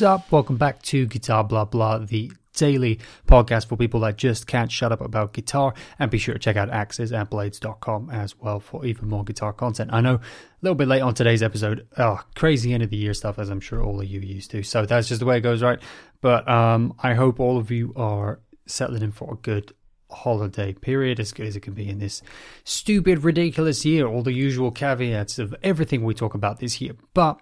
What's 0.00 0.22
up? 0.22 0.32
Welcome 0.32 0.56
back 0.56 0.80
to 0.84 1.04
Guitar 1.04 1.44
Blah 1.44 1.66
Blah, 1.66 1.98
the 1.98 2.32
daily 2.54 3.00
podcast 3.26 3.68
for 3.68 3.76
people 3.76 4.00
that 4.00 4.16
just 4.16 4.46
can't 4.46 4.72
shut 4.72 4.92
up 4.92 5.02
about 5.02 5.34
guitar. 5.34 5.74
And 5.98 6.10
be 6.10 6.16
sure 6.16 6.32
to 6.32 6.40
check 6.40 6.56
out 6.56 6.70
axesandblades.com 6.70 8.08
as 8.08 8.34
well 8.38 8.60
for 8.60 8.86
even 8.86 9.10
more 9.10 9.24
guitar 9.24 9.52
content. 9.52 9.90
I 9.92 10.00
know 10.00 10.14
a 10.14 10.20
little 10.62 10.74
bit 10.74 10.88
late 10.88 11.02
on 11.02 11.12
today's 11.12 11.42
episode. 11.42 11.86
Oh, 11.98 12.18
crazy 12.34 12.72
end 12.72 12.82
of 12.82 12.88
the 12.88 12.96
year 12.96 13.12
stuff, 13.12 13.38
as 13.38 13.50
I'm 13.50 13.60
sure 13.60 13.82
all 13.82 14.00
of 14.00 14.06
you 14.06 14.20
used 14.20 14.50
to. 14.52 14.62
So 14.62 14.86
that's 14.86 15.06
just 15.06 15.20
the 15.20 15.26
way 15.26 15.36
it 15.36 15.42
goes, 15.42 15.62
right? 15.62 15.78
But 16.22 16.48
um, 16.48 16.94
I 16.98 17.12
hope 17.12 17.38
all 17.38 17.58
of 17.58 17.70
you 17.70 17.92
are 17.94 18.40
settling 18.64 19.02
in 19.02 19.12
for 19.12 19.34
a 19.34 19.36
good 19.36 19.74
holiday 20.10 20.72
period 20.72 21.20
as 21.20 21.30
good 21.32 21.46
as 21.46 21.56
it 21.56 21.60
can 21.60 21.74
be 21.74 21.86
in 21.86 21.98
this 21.98 22.22
stupid, 22.64 23.22
ridiculous 23.22 23.84
year. 23.84 24.06
All 24.06 24.22
the 24.22 24.32
usual 24.32 24.70
caveats 24.70 25.38
of 25.38 25.54
everything 25.62 26.04
we 26.04 26.14
talk 26.14 26.32
about 26.32 26.58
this 26.58 26.80
year. 26.80 26.94
But 27.12 27.38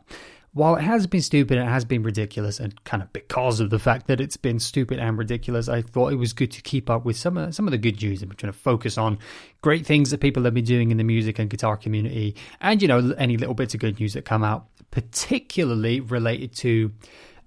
while 0.52 0.76
it 0.76 0.82
has 0.82 1.06
been 1.06 1.20
stupid, 1.20 1.58
it 1.58 1.64
has 1.64 1.84
been 1.84 2.02
ridiculous, 2.02 2.58
and 2.58 2.82
kind 2.84 3.02
of 3.02 3.12
because 3.12 3.60
of 3.60 3.70
the 3.70 3.78
fact 3.78 4.06
that 4.06 4.20
it's 4.20 4.36
been 4.36 4.58
stupid 4.58 4.98
and 4.98 5.18
ridiculous, 5.18 5.68
I 5.68 5.82
thought 5.82 6.12
it 6.12 6.16
was 6.16 6.32
good 6.32 6.50
to 6.52 6.62
keep 6.62 6.88
up 6.88 7.04
with 7.04 7.16
some 7.16 7.36
of 7.36 7.54
some 7.54 7.66
of 7.66 7.70
the 7.70 7.78
good 7.78 8.00
news. 8.02 8.22
I'm 8.22 8.30
trying 8.30 8.52
to 8.52 8.58
focus 8.58 8.96
on 8.96 9.18
great 9.60 9.84
things 9.86 10.10
that 10.10 10.20
people 10.20 10.44
have 10.44 10.54
been 10.54 10.64
doing 10.64 10.90
in 10.90 10.96
the 10.96 11.04
music 11.04 11.38
and 11.38 11.50
guitar 11.50 11.76
community, 11.76 12.34
and 12.60 12.80
you 12.80 12.88
know 12.88 13.14
any 13.18 13.36
little 13.36 13.54
bits 13.54 13.74
of 13.74 13.80
good 13.80 14.00
news 14.00 14.14
that 14.14 14.24
come 14.24 14.42
out, 14.42 14.66
particularly 14.90 16.00
related 16.00 16.56
to 16.56 16.92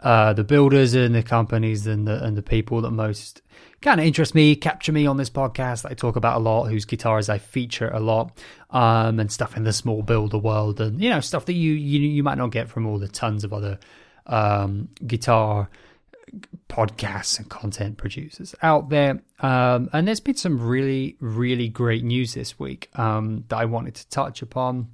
uh, 0.01 0.33
the 0.33 0.43
builders 0.43 0.93
and 0.93 1.15
the 1.15 1.23
companies 1.23 1.87
and 1.87 2.07
the 2.07 2.23
and 2.23 2.37
the 2.37 2.43
people 2.43 2.81
that 2.81 2.91
most 2.91 3.41
kind 3.81 3.99
of 3.99 4.05
interest 4.05 4.35
me, 4.35 4.55
capture 4.55 4.91
me 4.91 5.05
on 5.05 5.17
this 5.17 5.29
podcast 5.29 5.83
that 5.83 5.91
I 5.91 5.95
talk 5.95 6.15
about 6.15 6.37
a 6.37 6.39
lot, 6.39 6.65
whose 6.65 6.85
guitars 6.85 7.29
I 7.29 7.39
feature 7.39 7.89
a 7.89 7.99
lot, 7.99 8.37
um, 8.69 9.19
and 9.19 9.31
stuff 9.31 9.57
in 9.57 9.63
the 9.63 9.73
small 9.73 10.03
builder 10.03 10.37
world, 10.37 10.79
and 10.79 11.01
you 11.01 11.09
know 11.09 11.19
stuff 11.19 11.45
that 11.45 11.53
you 11.53 11.73
you 11.73 11.99
you 11.99 12.23
might 12.23 12.37
not 12.37 12.51
get 12.51 12.69
from 12.69 12.85
all 12.85 12.99
the 12.99 13.07
tons 13.07 13.43
of 13.43 13.53
other 13.53 13.79
um, 14.27 14.89
guitar 15.05 15.69
podcasts 16.69 17.39
and 17.39 17.49
content 17.49 17.97
producers 17.97 18.55
out 18.61 18.89
there. 18.89 19.21
Um, 19.39 19.89
and 19.91 20.07
there's 20.07 20.19
been 20.19 20.35
some 20.35 20.61
really 20.61 21.17
really 21.19 21.67
great 21.67 22.03
news 22.03 22.35
this 22.35 22.59
week 22.59 22.89
um, 22.97 23.45
that 23.49 23.57
I 23.57 23.65
wanted 23.65 23.95
to 23.95 24.09
touch 24.09 24.41
upon. 24.41 24.89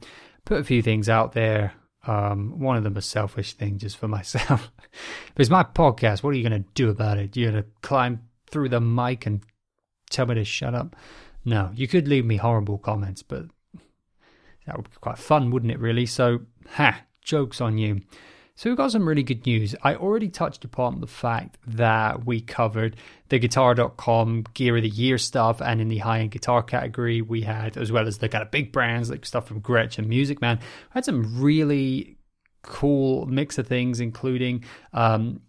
Put 0.46 0.60
a 0.60 0.64
few 0.64 0.82
things 0.82 1.10
out 1.10 1.34
there. 1.34 1.74
Um, 2.06 2.58
one 2.60 2.78
of 2.78 2.86
them 2.86 2.96
a 2.96 3.02
selfish 3.02 3.54
thing 3.54 3.78
just 3.80 3.98
for 3.98 4.08
myself. 4.08 4.72
it's 5.36 5.50
my 5.50 5.64
podcast. 5.64 6.24
What 6.24 6.30
are 6.30 6.38
you 6.38 6.48
going 6.48 6.64
to 6.64 6.70
do 6.74 6.90
about 6.90 7.18
it? 7.18 7.36
You're 7.36 7.52
going 7.52 7.64
to 7.64 7.70
climb 7.82 8.22
through 8.50 8.70
the 8.70 8.82
mic 8.82 9.26
and 9.26 9.42
tell 10.10 10.26
me 10.26 10.36
to 10.36 10.46
shut 10.46 10.74
up. 10.74 10.96
No, 11.46 11.72
you 11.76 11.88
could 11.88 12.08
leave 12.08 12.26
me 12.26 12.38
horrible 12.38 12.78
comments, 12.78 13.24
but 13.24 13.46
that 14.66 14.76
would 14.76 14.90
be 14.90 14.98
quite 15.00 15.18
fun, 15.18 15.50
wouldn't 15.50 15.72
it, 15.72 15.80
really? 15.80 16.06
So, 16.06 16.40
ha, 16.72 17.04
joke's 17.22 17.62
on 17.62 17.78
you. 17.78 18.02
So, 18.56 18.70
we've 18.70 18.78
got 18.78 18.92
some 18.92 19.08
really 19.08 19.24
good 19.24 19.46
news. 19.46 19.76
I 19.84 19.96
already 19.96 20.30
touched 20.30 20.66
upon 20.66 21.00
the 21.00 21.08
fact 21.08 21.58
that 21.68 22.26
we 22.26 22.42
covered 22.42 22.98
the 23.30 23.40
guitar.com 23.40 24.46
gear 24.56 24.76
of 24.76 24.84
the 24.84 24.90
year 24.90 25.18
stuff, 25.18 25.62
and 25.62 25.80
in 25.80 25.88
the 25.88 26.00
high 26.00 26.20
end 26.20 26.32
guitar 26.32 26.64
category, 26.64 27.22
we 27.22 27.42
had, 27.42 27.78
as 27.78 27.92
well 27.92 28.08
as 28.08 28.18
the 28.18 28.28
kind 28.28 28.42
of 28.42 28.52
big 28.52 28.72
brands 28.74 29.10
like 29.10 29.26
stuff 29.26 29.48
from 29.48 29.62
Gretsch 29.62 29.98
and 29.98 30.10
Music 30.10 30.42
Man, 30.42 30.60
had 30.90 31.06
some 31.06 31.40
really 31.42 32.18
cool 32.62 33.26
mix 33.28 33.58
of 33.58 33.68
things, 33.68 34.00
including 34.00 34.64
um, 34.92 35.40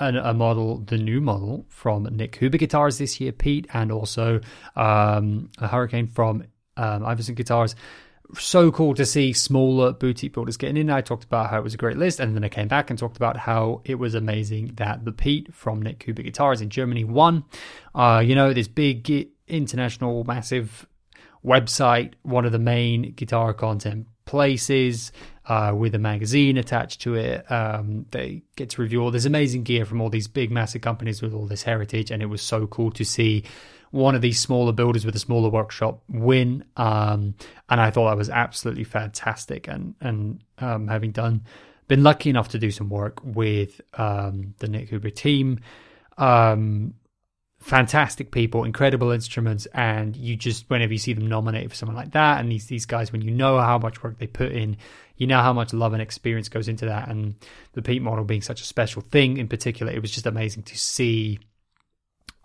a, 0.00 0.30
a, 0.30 0.34
model, 0.34 0.78
the 0.78 0.96
new 0.96 1.20
model 1.20 1.66
from 1.68 2.04
Nik 2.04 2.36
Huber 2.36 2.58
Guitars 2.58 2.98
this 2.98 3.20
year, 3.20 3.32
Piet, 3.32 3.66
and 3.72 3.92
also 3.92 4.40
um, 4.74 5.50
a 5.58 5.68
Hurricane 5.68 6.08
from 6.08 6.44
um, 6.76 7.02
Ivison 7.04 7.36
Guitars. 7.36 7.76
So 8.38 8.70
cool 8.70 8.94
to 8.94 9.04
see 9.04 9.32
smaller 9.32 9.92
boutique 9.92 10.32
builders 10.32 10.56
getting 10.56 10.76
in. 10.76 10.88
I 10.88 11.00
talked 11.00 11.24
about 11.24 11.50
how 11.50 11.58
it 11.58 11.64
was 11.64 11.74
a 11.74 11.78
great 11.78 11.96
list, 11.96 12.20
and 12.20 12.34
then 12.34 12.44
I 12.44 12.48
came 12.48 12.68
back 12.68 12.90
and 12.90 12.98
talked 12.98 13.16
about 13.16 13.36
how 13.36 13.82
it 13.84 13.96
was 13.96 14.14
amazing 14.14 14.72
that 14.76 15.04
the 15.04 15.12
Piet 15.12 15.52
from 15.52 15.82
Nik 15.82 16.02
Huber 16.02 16.22
Guitars 16.22 16.60
in 16.60 16.70
Germany 16.70 17.04
won. 17.04 17.44
Uh, 17.94 18.22
you 18.24 18.34
know, 18.34 18.52
this 18.52 18.68
big 18.68 19.28
international, 19.48 20.24
massive 20.24 20.86
website, 21.44 22.14
one 22.22 22.44
of 22.44 22.52
the 22.52 22.58
main 22.58 23.12
guitar 23.12 23.52
content 23.52 24.06
places 24.24 25.12
uh, 25.46 25.74
with 25.76 25.94
a 25.94 25.98
magazine 25.98 26.56
attached 26.56 27.00
to 27.02 27.14
it. 27.14 27.50
Um, 27.50 28.06
they 28.10 28.42
get 28.56 28.70
to 28.70 28.82
review 28.82 29.02
all 29.02 29.10
this 29.10 29.24
amazing 29.24 29.64
gear 29.64 29.84
from 29.84 30.00
all 30.00 30.10
these 30.10 30.28
big, 30.28 30.50
massive 30.50 30.82
companies 30.82 31.22
with 31.22 31.34
all 31.34 31.46
this 31.46 31.62
heritage, 31.62 32.10
and 32.10 32.22
it 32.22 32.26
was 32.26 32.42
so 32.42 32.66
cool 32.66 32.90
to 32.92 33.04
see 33.04 33.44
one 33.90 34.14
of 34.14 34.22
these 34.22 34.38
smaller 34.38 34.72
builders 34.72 35.04
with 35.04 35.16
a 35.16 35.18
smaller 35.18 35.48
workshop 35.48 36.02
win. 36.08 36.64
Um, 36.76 37.34
and 37.68 37.80
I 37.80 37.90
thought 37.90 38.08
that 38.10 38.16
was 38.16 38.30
absolutely 38.30 38.84
fantastic. 38.84 39.66
And 39.66 39.94
and 40.00 40.44
um, 40.58 40.86
having 40.86 41.10
done, 41.10 41.42
been 41.88 42.02
lucky 42.02 42.30
enough 42.30 42.48
to 42.50 42.58
do 42.58 42.70
some 42.70 42.88
work 42.88 43.20
with 43.24 43.80
um, 43.94 44.54
the 44.58 44.68
Nik 44.68 44.88
Huber 44.90 45.10
team. 45.10 45.60
Um, 46.18 46.94
fantastic 47.60 48.30
people, 48.30 48.64
incredible 48.64 49.10
instruments, 49.10 49.66
and 49.66 50.16
you 50.16 50.34
just 50.34 50.68
whenever 50.68 50.92
you 50.92 50.98
see 50.98 51.12
them 51.12 51.26
nominated 51.26 51.70
for 51.70 51.76
someone 51.76 51.96
like 51.96 52.12
that, 52.12 52.40
and 52.40 52.50
these 52.50 52.66
these 52.66 52.86
guys, 52.86 53.12
when 53.12 53.22
you 53.22 53.30
know 53.30 53.58
how 53.58 53.78
much 53.78 54.02
work 54.02 54.18
they 54.18 54.26
put 54.26 54.52
in, 54.52 54.76
you 55.16 55.26
know 55.26 55.40
how 55.40 55.52
much 55.52 55.72
love 55.72 55.92
and 55.92 56.02
experience 56.02 56.48
goes 56.48 56.68
into 56.68 56.86
that, 56.86 57.08
and 57.08 57.34
the 57.72 57.82
Piet 57.82 58.02
model 58.02 58.24
being 58.24 58.42
such 58.42 58.60
a 58.60 58.64
special 58.64 59.02
thing 59.02 59.36
in 59.36 59.46
particular, 59.46 59.92
it 59.92 60.02
was 60.02 60.10
just 60.10 60.26
amazing 60.26 60.62
to 60.64 60.78
see 60.78 61.38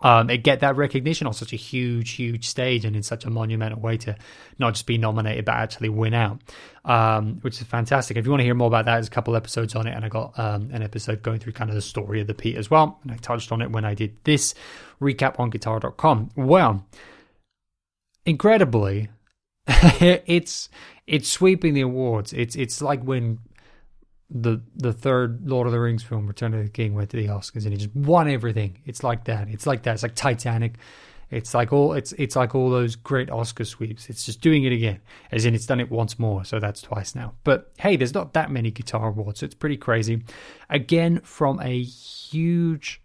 um, 0.00 0.28
it 0.28 0.38
get 0.38 0.60
that 0.60 0.76
recognition 0.76 1.26
on 1.26 1.32
such 1.32 1.52
a 1.52 1.56
huge, 1.56 2.12
huge 2.12 2.46
stage 2.46 2.84
and 2.84 2.94
in 2.94 3.02
such 3.02 3.24
a 3.24 3.30
monumental 3.30 3.80
way 3.80 3.96
to 3.96 4.14
not 4.58 4.74
just 4.74 4.86
be 4.86 4.98
nominated 4.98 5.46
but 5.46 5.54
actually 5.54 5.88
win 5.88 6.12
out, 6.12 6.40
um, 6.84 7.38
which 7.40 7.60
is 7.60 7.66
fantastic. 7.66 8.16
If 8.16 8.26
you 8.26 8.30
want 8.30 8.40
to 8.40 8.44
hear 8.44 8.54
more 8.54 8.68
about 8.68 8.84
that, 8.84 8.94
there's 8.94 9.08
a 9.08 9.10
couple 9.10 9.34
episodes 9.36 9.74
on 9.74 9.86
it, 9.86 9.94
and 9.94 10.04
I 10.04 10.08
got 10.08 10.38
um, 10.38 10.68
an 10.72 10.82
episode 10.82 11.22
going 11.22 11.38
through 11.38 11.54
kind 11.54 11.70
of 11.70 11.76
the 11.76 11.82
story 11.82 12.20
of 12.20 12.26
the 12.26 12.34
Piet 12.34 12.56
as 12.56 12.70
well, 12.70 12.98
and 13.02 13.12
I 13.12 13.16
touched 13.16 13.52
on 13.52 13.62
it 13.62 13.70
when 13.70 13.84
I 13.86 13.94
did 13.94 14.16
this 14.24 14.54
recap 15.00 15.40
on 15.40 15.48
Guitar.com. 15.48 16.30
Well, 16.36 16.86
incredibly, 18.26 19.08
it's 19.66 20.68
it's 21.06 21.28
sweeping 21.28 21.72
the 21.72 21.80
awards. 21.80 22.34
It's 22.34 22.54
it's 22.54 22.82
like 22.82 23.02
when 23.02 23.38
the 24.30 24.60
the 24.74 24.92
third 24.92 25.48
Lord 25.48 25.66
of 25.66 25.72
the 25.72 25.80
Rings 25.80 26.02
film, 26.02 26.26
Return 26.26 26.54
of 26.54 26.62
the 26.62 26.70
King, 26.70 26.94
went 26.94 27.10
to 27.10 27.16
the 27.16 27.26
Oscars 27.26 27.64
and 27.64 27.72
he 27.72 27.76
just 27.76 27.94
won 27.94 28.28
everything. 28.28 28.78
It's 28.84 29.04
like 29.04 29.24
that. 29.24 29.48
It's 29.48 29.66
like 29.66 29.84
that. 29.84 29.94
It's 29.94 30.02
like 30.02 30.14
Titanic. 30.14 30.74
It's 31.30 31.54
like 31.54 31.72
all 31.72 31.92
it's 31.92 32.12
it's 32.12 32.36
like 32.36 32.54
all 32.54 32.70
those 32.70 32.94
great 32.96 33.30
Oscar 33.30 33.64
sweeps. 33.64 34.08
It's 34.08 34.24
just 34.24 34.40
doing 34.40 34.64
it 34.64 34.72
again, 34.72 35.00
as 35.32 35.44
in 35.44 35.54
it's 35.54 35.66
done 35.66 35.80
it 35.80 35.90
once 35.90 36.18
more. 36.18 36.44
So 36.44 36.60
that's 36.60 36.82
twice 36.82 37.14
now. 37.14 37.34
But 37.44 37.72
hey, 37.78 37.96
there's 37.96 38.14
not 38.14 38.32
that 38.34 38.50
many 38.50 38.70
guitar 38.70 39.08
awards, 39.08 39.40
so 39.40 39.46
it's 39.46 39.54
pretty 39.54 39.76
crazy. 39.76 40.22
Again, 40.70 41.20
from 41.20 41.60
a 41.60 41.82
huge, 41.82 43.02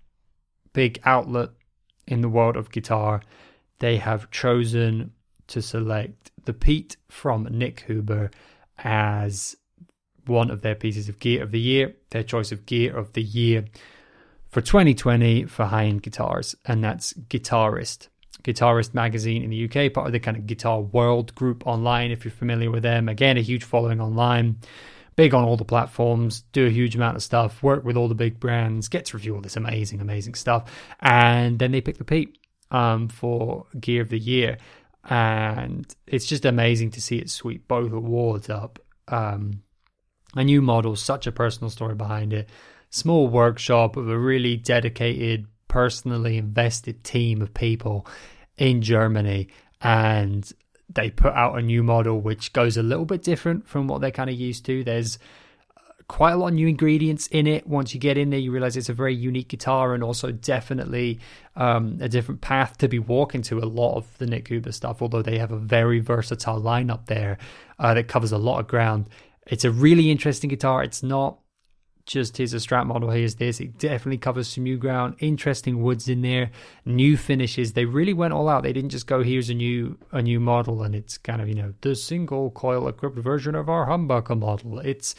big 0.73 0.99
outlet 1.03 1.49
in 2.07 2.21
the 2.21 2.29
world 2.29 2.55
of 2.55 2.71
guitar, 2.71 3.21
they 3.79 3.97
have 3.97 4.29
chosen 4.29 5.13
to 5.47 5.61
select 5.61 6.31
the 6.45 6.53
Piet 6.53 6.97
from 7.09 7.47
Nik 7.51 7.83
Huber 7.87 8.29
as 8.77 9.55
one 10.25 10.51
of 10.51 10.61
their 10.61 10.75
pieces 10.75 11.09
of 11.09 11.19
gear 11.19 11.43
of 11.43 11.51
the 11.51 11.59
year, 11.59 11.95
their 12.09 12.23
choice 12.23 12.51
of 12.51 12.65
gear 12.65 12.95
of 12.95 13.13
the 13.13 13.23
year 13.23 13.65
for 14.51 14.61
2020 14.61 15.45
for 15.45 15.65
high 15.65 15.85
end 15.85 16.03
guitars, 16.03 16.55
and 16.65 16.83
that's 16.83 17.13
Guitarist. 17.13 18.09
Guitarist 18.43 18.93
magazine 18.93 19.43
in 19.43 19.49
the 19.49 19.65
UK, 19.65 19.93
part 19.93 20.07
of 20.07 20.13
the 20.13 20.19
kind 20.19 20.35
of 20.35 20.47
Guitar 20.47 20.81
World 20.81 21.33
group 21.35 21.65
online, 21.65 22.11
if 22.11 22.25
you're 22.25 22.31
familiar 22.31 22.71
with 22.71 22.83
them. 22.83 23.07
Again, 23.07 23.37
a 23.37 23.41
huge 23.41 23.63
following 23.63 24.01
online, 24.01 24.57
big 25.15 25.33
on 25.33 25.43
all 25.43 25.57
the 25.57 25.65
platforms, 25.65 26.41
do 26.51 26.65
a 26.65 26.69
huge 26.69 26.95
amount 26.95 27.15
of 27.15 27.23
stuff, 27.23 27.61
work 27.61 27.85
with 27.85 27.95
all 27.95 28.07
the 28.07 28.15
big 28.15 28.39
brands, 28.39 28.87
get 28.87 29.05
to 29.05 29.17
review 29.17 29.35
all 29.35 29.41
this 29.41 29.57
amazing, 29.57 30.01
amazing 30.01 30.33
stuff. 30.33 30.71
And 30.99 31.59
then 31.59 31.71
they 31.71 31.81
pick 31.81 31.97
the 31.97 32.03
Piet 32.03 32.37
um, 32.71 33.07
for 33.07 33.65
Gear 33.79 34.01
of 34.01 34.09
the 34.09 34.19
Year. 34.19 34.57
And 35.03 35.93
it's 36.07 36.25
just 36.25 36.45
amazing 36.45 36.91
to 36.91 37.01
see 37.01 37.17
it 37.17 37.29
sweep 37.29 37.67
both 37.67 37.91
awards 37.91 38.49
up. 38.49 38.79
Um, 39.07 39.61
a 40.35 40.43
new 40.43 40.61
model, 40.61 40.95
such 40.95 41.27
a 41.27 41.31
personal 41.31 41.69
story 41.69 41.95
behind 41.95 42.33
it. 42.33 42.49
Small 42.89 43.27
workshop 43.27 43.97
of 43.97 44.09
a 44.09 44.17
really 44.17 44.57
dedicated, 44.57 45.47
personally 45.67 46.37
invested 46.37 47.03
team 47.03 47.41
of 47.41 47.53
people 47.53 48.05
in 48.57 48.81
Germany. 48.81 49.47
And 49.81 50.49
they 50.89 51.09
put 51.09 51.33
out 51.33 51.57
a 51.57 51.61
new 51.61 51.83
model 51.83 52.19
which 52.19 52.53
goes 52.53 52.77
a 52.77 52.83
little 52.83 53.05
bit 53.05 53.23
different 53.23 53.67
from 53.67 53.87
what 53.87 54.01
they're 54.01 54.11
kind 54.11 54.29
of 54.29 54.35
used 54.35 54.65
to. 54.65 54.83
There's 54.83 55.17
quite 56.11 56.33
a 56.33 56.35
lot 56.35 56.47
of 56.47 56.53
new 56.55 56.67
ingredients 56.67 57.27
in 57.27 57.47
it. 57.47 57.65
Once 57.65 57.93
you 57.93 57.99
get 57.99 58.17
in 58.17 58.31
there, 58.31 58.39
you 58.39 58.51
realize 58.51 58.75
it's 58.75 58.89
a 58.89 58.93
very 58.93 59.15
unique 59.15 59.47
guitar 59.47 59.93
and 59.93 60.03
also 60.03 60.29
definitely 60.29 61.19
um, 61.55 61.97
a 62.01 62.09
different 62.09 62.41
path 62.41 62.77
to 62.77 62.89
be 62.89 62.99
walking 62.99 63.41
to 63.41 63.59
a 63.59 63.63
lot 63.65 63.95
of 63.95 64.17
the 64.17 64.25
Nik 64.25 64.49
Huber 64.49 64.73
stuff, 64.73 65.01
although 65.01 65.21
they 65.21 65.37
have 65.37 65.53
a 65.53 65.57
very 65.57 66.01
versatile 66.01 66.61
lineup 66.61 67.05
there 67.05 67.37
uh, 67.79 67.93
that 67.93 68.09
covers 68.09 68.33
a 68.33 68.37
lot 68.37 68.59
of 68.59 68.67
ground. 68.67 69.07
It's 69.47 69.65
a 69.65 69.71
really 69.71 70.11
interesting 70.11 70.49
guitar. 70.49 70.83
It's 70.83 71.03
not 71.03 71.39
just 72.05 72.37
here's 72.37 72.53
a 72.53 72.57
Strat 72.57 72.85
model, 72.85 73.09
here's 73.09 73.35
this. 73.35 73.59
It 73.59 73.77
definitely 73.77 74.17
covers 74.17 74.47
some 74.47 74.63
new 74.63 74.77
ground, 74.77 75.15
interesting 75.19 75.81
woods 75.81 76.07
in 76.09 76.21
there, 76.21 76.51
new 76.85 77.17
finishes. 77.17 77.73
They 77.73 77.85
really 77.85 78.13
went 78.13 78.33
all 78.33 78.49
out. 78.49 78.63
They 78.63 78.73
didn't 78.73 78.89
just 78.89 79.07
go 79.07 79.23
here's 79.23 79.49
a 79.49 79.53
new 79.53 79.97
a 80.11 80.21
new 80.21 80.39
model 80.39 80.83
and 80.83 80.95
it's 80.95 81.17
kind 81.17 81.41
of, 81.41 81.47
you 81.47 81.55
know, 81.55 81.73
the 81.81 81.95
single 81.95 82.51
coil 82.51 82.87
equipped 82.87 83.17
version 83.17 83.55
of 83.55 83.69
our 83.69 83.87
humbucker 83.87 84.37
model. 84.37 84.79
It's 84.79 85.15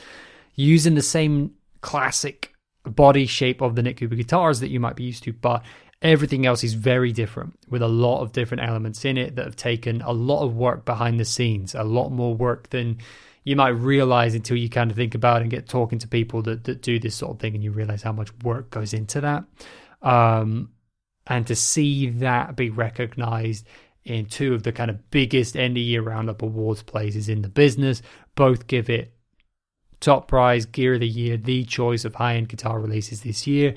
using 0.54 0.94
the 0.94 1.02
same 1.02 1.52
classic 1.80 2.52
body 2.84 3.26
shape 3.26 3.60
of 3.60 3.76
the 3.76 3.82
Nik 3.82 4.00
Huber 4.00 4.16
guitars 4.16 4.60
that 4.60 4.70
you 4.70 4.80
might 4.80 4.96
be 4.96 5.04
used 5.04 5.24
to, 5.24 5.32
but 5.32 5.62
everything 6.00 6.46
else 6.46 6.64
is 6.64 6.74
very 6.74 7.12
different 7.12 7.54
with 7.68 7.80
a 7.80 7.88
lot 7.88 8.20
of 8.22 8.32
different 8.32 8.64
elements 8.64 9.04
in 9.04 9.16
it 9.16 9.36
that 9.36 9.44
have 9.44 9.56
taken 9.56 10.02
a 10.02 10.12
lot 10.12 10.42
of 10.42 10.56
work 10.56 10.84
behind 10.84 11.20
the 11.20 11.24
scenes, 11.24 11.74
a 11.74 11.84
lot 11.84 12.10
more 12.10 12.34
work 12.34 12.70
than 12.70 12.98
you 13.44 13.56
might 13.56 13.70
realize 13.70 14.34
until 14.34 14.56
you 14.56 14.68
kind 14.68 14.90
of 14.90 14.96
think 14.96 15.14
about 15.14 15.38
it 15.38 15.42
and 15.42 15.50
get 15.50 15.68
talking 15.68 15.98
to 15.98 16.08
people 16.08 16.42
that, 16.42 16.64
that 16.64 16.82
do 16.82 16.98
this 16.98 17.14
sort 17.14 17.32
of 17.32 17.40
thing 17.40 17.54
and 17.54 17.64
you 17.64 17.72
realize 17.72 18.02
how 18.02 18.12
much 18.12 18.30
work 18.42 18.70
goes 18.70 18.94
into 18.94 19.20
that. 19.20 19.44
Um, 20.00 20.70
and 21.26 21.46
to 21.46 21.56
see 21.56 22.10
that 22.10 22.56
be 22.56 22.70
recognized 22.70 23.66
in 24.04 24.26
two 24.26 24.54
of 24.54 24.62
the 24.62 24.72
kind 24.72 24.90
of 24.90 25.10
biggest 25.10 25.56
end 25.56 25.76
of 25.76 25.82
year 25.82 26.02
roundup 26.02 26.42
awards 26.42 26.82
places 26.82 27.28
in 27.28 27.42
the 27.42 27.48
business, 27.48 28.02
both 28.34 28.66
give 28.66 28.90
it 28.90 29.12
top 30.00 30.28
prize, 30.28 30.66
gear 30.66 30.94
of 30.94 31.00
the 31.00 31.08
year, 31.08 31.36
the 31.36 31.64
choice 31.64 32.04
of 32.04 32.16
high 32.16 32.34
end 32.36 32.48
guitar 32.48 32.80
releases 32.80 33.22
this 33.22 33.46
year. 33.46 33.74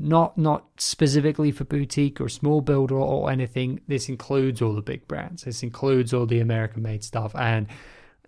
Not 0.00 0.38
not 0.38 0.66
specifically 0.76 1.50
for 1.50 1.64
boutique 1.64 2.20
or 2.20 2.28
small 2.28 2.60
builder 2.60 2.96
or 2.96 3.32
anything. 3.32 3.80
This 3.88 4.08
includes 4.08 4.62
all 4.62 4.74
the 4.74 4.82
big 4.82 5.08
brands. 5.08 5.42
This 5.42 5.64
includes 5.64 6.14
all 6.14 6.24
the 6.24 6.38
American 6.38 6.82
made 6.82 7.02
stuff, 7.02 7.34
and 7.34 7.66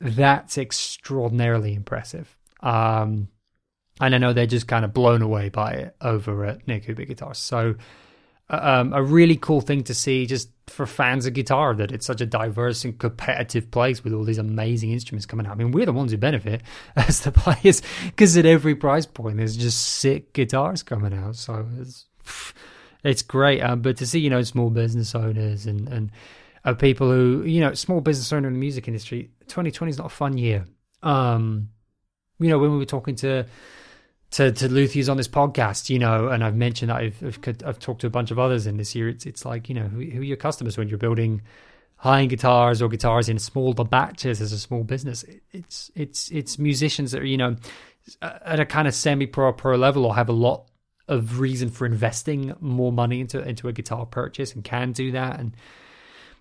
that's 0.00 0.58
extraordinarily 0.58 1.74
impressive. 1.74 2.36
Um, 2.60 3.28
and 4.00 4.14
I 4.14 4.18
know 4.18 4.32
they're 4.32 4.46
just 4.46 4.66
kind 4.66 4.84
of 4.84 4.94
blown 4.94 5.22
away 5.22 5.50
by 5.50 5.72
it 5.72 5.96
over 6.00 6.44
at 6.46 6.66
Nik 6.66 6.84
Huber 6.86 7.04
Guitars. 7.04 7.38
So 7.38 7.74
um, 8.48 8.92
a 8.92 9.02
really 9.02 9.36
cool 9.36 9.60
thing 9.60 9.84
to 9.84 9.94
see 9.94 10.26
just 10.26 10.50
for 10.66 10.86
fans 10.86 11.26
of 11.26 11.34
guitar 11.34 11.74
that 11.74 11.92
it's 11.92 12.06
such 12.06 12.20
a 12.20 12.26
diverse 12.26 12.84
and 12.84 12.98
competitive 12.98 13.70
place 13.70 14.02
with 14.02 14.12
all 14.12 14.24
these 14.24 14.38
amazing 14.38 14.90
instruments 14.90 15.26
coming 15.26 15.46
out. 15.46 15.52
I 15.52 15.54
mean, 15.56 15.72
we're 15.72 15.86
the 15.86 15.92
ones 15.92 16.12
who 16.12 16.18
benefit 16.18 16.62
as 16.96 17.20
the 17.20 17.32
players 17.32 17.82
because 18.06 18.36
at 18.36 18.46
every 18.46 18.74
price 18.74 19.06
point 19.06 19.36
there's 19.36 19.56
just 19.56 19.80
sick 19.80 20.32
guitars 20.32 20.82
coming 20.82 21.14
out. 21.14 21.36
So 21.36 21.66
it's 21.78 22.06
it's 23.04 23.22
great. 23.22 23.60
Um, 23.60 23.82
but 23.82 23.96
to 23.98 24.06
see 24.06 24.20
you 24.20 24.30
know 24.30 24.42
small 24.42 24.70
business 24.70 25.14
owners 25.14 25.66
and 25.66 25.88
and 25.88 26.10
uh, 26.64 26.74
people 26.74 27.10
who 27.10 27.42
you 27.44 27.60
know 27.60 27.74
small 27.74 28.00
business 28.00 28.32
owner 28.32 28.48
in 28.48 28.54
the 28.54 28.60
music 28.60 28.88
industry, 28.88 29.30
2020 29.50 29.90
is 29.90 29.98
not 29.98 30.06
a 30.06 30.10
fun 30.10 30.38
year. 30.38 30.64
Um, 31.02 31.70
you 32.38 32.48
know 32.48 32.58
when 32.58 32.72
we 32.72 32.78
were 32.78 32.86
talking 32.86 33.14
to 33.16 33.46
to 34.32 34.52
to 34.52 34.68
luthiers 34.68 35.08
on 35.10 35.16
this 35.16 35.28
podcast, 35.28 35.90
you 35.90 35.98
know, 35.98 36.28
and 36.28 36.42
I've 36.42 36.56
mentioned 36.56 36.90
that 36.90 36.96
I've, 36.96 37.22
I've, 37.22 37.56
I've 37.66 37.78
talked 37.78 38.00
to 38.02 38.06
a 38.06 38.10
bunch 38.10 38.30
of 38.30 38.38
others 38.38 38.66
in 38.66 38.76
this 38.76 38.94
year. 38.94 39.08
It's 39.08 39.26
it's 39.26 39.44
like 39.44 39.68
you 39.68 39.74
know 39.74 39.88
who, 39.88 40.00
who 40.00 40.20
are 40.20 40.24
your 40.24 40.36
customers 40.36 40.78
when 40.78 40.88
you're 40.88 40.98
building 40.98 41.42
high 41.96 42.22
end 42.22 42.30
guitars 42.30 42.80
or 42.80 42.88
guitars 42.88 43.28
in 43.28 43.38
smaller 43.38 43.84
batches 43.84 44.40
as 44.40 44.52
a 44.52 44.58
small 44.58 44.84
business. 44.84 45.24
It's 45.52 45.90
it's 45.94 46.30
it's 46.30 46.58
musicians 46.58 47.12
that 47.12 47.22
are 47.22 47.26
you 47.26 47.36
know 47.36 47.56
at 48.22 48.60
a 48.60 48.64
kind 48.64 48.88
of 48.88 48.94
semi 48.94 49.26
pro 49.26 49.52
pro 49.52 49.76
level 49.76 50.06
or 50.06 50.14
have 50.14 50.28
a 50.28 50.34
lot 50.34 50.66
of 51.08 51.40
reason 51.40 51.68
for 51.68 51.84
investing 51.84 52.54
more 52.60 52.92
money 52.92 53.20
into 53.20 53.40
into 53.46 53.68
a 53.68 53.72
guitar 53.72 54.06
purchase 54.06 54.54
and 54.54 54.64
can 54.64 54.92
do 54.92 55.10
that 55.12 55.40
and 55.40 55.56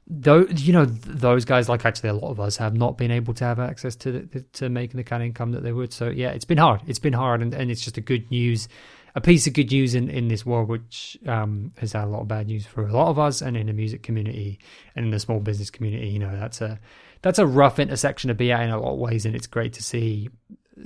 though 0.10 0.48
you 0.56 0.74
know 0.74 0.86
those 0.86 1.46
guys 1.46 1.70
like 1.70 1.86
actually 1.86 2.10
a 2.10 2.14
lot 2.14 2.32
of 2.32 2.40
us 2.40 2.58
have 2.58 2.76
not 2.76 2.98
been 2.98 3.12
able 3.12 3.34
to 3.36 3.44
have 3.44 3.60
access 3.60 3.96
to 3.96 4.12
the, 4.12 4.42
to 4.54 4.70
making 4.70 4.98
the 4.98 5.04
kind 5.04 5.22
of 5.22 5.28
income 5.28 5.52
that 5.52 5.64
they 5.64 5.72
would. 5.72 5.94
So 5.94 6.10
yeah 6.10 6.30
it's 6.30 6.46
been 6.46 6.58
hard. 6.58 6.82
It's 6.88 7.00
been 7.00 7.14
hard 7.14 7.42
and, 7.42 7.54
and 7.54 7.70
it's 7.70 7.82
just 7.82 7.98
a 7.98 8.02
good 8.02 8.30
news 8.32 8.68
a 9.16 9.22
piece 9.22 9.48
of 9.48 9.54
good 9.54 9.72
news 9.72 9.96
in, 9.96 10.10
in 10.10 10.28
this 10.28 10.46
world 10.46 10.70
which 10.70 11.18
um, 11.26 11.72
has 11.78 11.94
had 11.94 12.04
a 12.04 12.08
lot 12.08 12.22
of 12.22 12.28
bad 12.28 12.48
news 12.48 12.66
for 12.66 12.88
a 12.88 12.92
lot 12.92 13.10
of 13.10 13.18
us 13.18 13.42
and 13.42 13.58
in 13.58 13.68
the 13.68 13.74
music 13.74 14.04
community 14.04 14.60
and 14.96 15.06
in 15.06 15.12
the 15.12 15.20
small 15.20 15.40
business 15.40 15.70
community. 15.70 16.08
You 16.08 16.20
know 16.20 16.36
that's 16.40 16.62
a 16.62 16.80
that's 17.22 17.40
a 17.40 17.46
rough 17.46 17.80
intersection 17.80 18.30
to 18.30 18.34
be 18.34 18.52
at 18.52 18.62
in 18.62 18.70
a 18.70 18.80
lot 18.80 18.94
of 18.94 19.00
ways 19.00 19.26
and 19.26 19.36
it's 19.36 19.48
great 19.48 19.74
to 19.74 19.84
see 19.84 20.30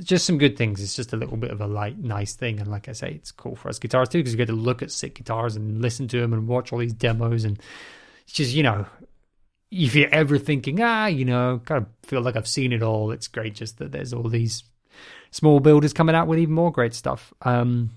just 0.02 0.26
some 0.26 0.40
good 0.40 0.58
things. 0.58 0.82
It's 0.82 0.96
just 0.96 1.14
a 1.14 1.18
little 1.18 1.38
bit 1.38 1.52
of 1.52 1.62
a 1.62 1.68
light 1.68 1.98
nice 1.98 2.34
thing 2.34 2.60
and 2.60 2.70
like 2.70 2.90
i 2.90 2.94
say 2.94 3.12
it's 3.12 3.32
cool 3.32 3.56
for 3.56 3.70
us 3.70 3.80
guitars 3.80 4.10
too 4.10 4.20
because 4.20 4.34
you 4.34 4.38
get 4.38 4.48
to 4.48 4.54
look 4.54 4.82
at 4.82 4.92
sick 4.92 5.16
guitars 5.16 5.56
and 5.56 5.82
listen 5.82 6.08
to 6.10 6.20
them 6.20 6.34
and 6.34 6.48
watch 6.48 6.74
all 6.74 6.80
these 6.80 6.94
demos 6.94 7.46
and 7.46 7.62
it's 8.24 8.34
just 8.34 8.54
you 8.54 8.64
know 8.64 8.86
if 9.74 9.96
you're 9.96 10.14
ever 10.14 10.38
thinking, 10.38 10.80
ah, 10.82 11.08
you 11.08 11.26
know, 11.26 11.60
kind 11.66 11.84
of 11.84 12.08
feel 12.08 12.22
like 12.22 12.36
I've 12.36 12.48
seen 12.48 12.72
it 12.72 12.84
all, 12.84 13.12
it's 13.12 13.28
great 13.28 13.56
just 13.56 13.80
that 13.80 13.92
there's 13.92 14.14
all 14.14 14.30
these 14.30 14.64
small 15.32 15.60
builders 15.60 15.94
coming 15.94 16.16
out 16.16 16.28
with 16.28 16.40
even 16.40 16.54
more 16.54 16.72
great 16.72 16.94
stuff. 16.94 17.34
Um, 17.42 17.90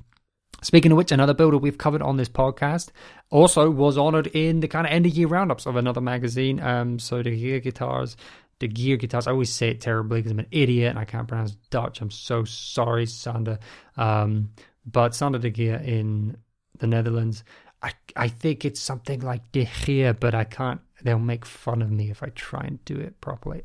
speaking 0.63 0.93
of 0.93 0.97
which, 0.97 1.13
another 1.13 1.35
builder 1.35 1.59
we've 1.59 1.77
covered 1.77 2.01
on 2.01 2.17
this 2.17 2.31
podcast 2.31 2.89
also 3.31 3.69
was 3.71 3.99
honored 3.99 4.29
in 4.29 4.61
the 4.61 4.69
kind 4.69 4.87
of 4.87 4.93
end 4.93 5.05
of 5.05 5.13
year 5.13 5.29
roundups 5.29 5.67
of 5.67 5.77
another 5.77 6.01
magazine. 6.01 6.61
Um, 6.61 6.99
so 6.99 7.23
De 7.23 7.31
Gier 7.31 7.61
Guitars, 7.61 8.17
De 8.59 8.69
Gier 8.69 8.97
Guitars, 8.97 9.27
I 9.27 9.33
always 9.33 9.53
say 9.53 9.69
it 9.69 9.83
terribly 9.83 10.21
because 10.21 10.33
I'm 10.33 10.39
an 10.39 10.47
idiot 10.51 10.91
and 10.91 10.99
I 10.99 11.05
can't 11.05 11.29
pronounce 11.29 11.57
Dutch. 11.71 12.01
I'm 12.01 12.11
so 12.11 12.45
sorry, 12.45 13.05
Sander. 13.05 13.59
Um, 13.99 14.51
but 14.87 15.15
Sander 15.15 15.39
de 15.39 15.51
Gier 15.51 15.77
in 15.77 16.39
the 16.79 16.87
Netherlands. 16.87 17.45
I, 17.83 17.93
I 18.17 18.29
think 18.29 18.65
it's 18.65 18.81
something 18.81 19.21
like 19.21 19.53
De 19.53 19.69
Geer, 19.85 20.15
but 20.15 20.35
I 20.35 20.45
can't 20.45 20.81
they'll 21.03 21.19
make 21.19 21.45
fun 21.45 21.83
of 21.83 21.91
me 21.91 22.11
if 22.11 22.23
I 22.23 22.29
try 22.29 22.63
and 22.63 22.85
do 22.85 22.97
it 22.97 23.21
properly. 23.21 23.63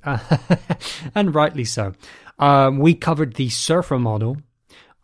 and 1.16 1.34
rightly 1.34 1.66
so. 1.66 1.94
Um, 2.40 2.80
we 2.80 2.94
covered 2.94 3.36
the 3.36 3.50
Surfer 3.50 4.00
model 4.00 4.38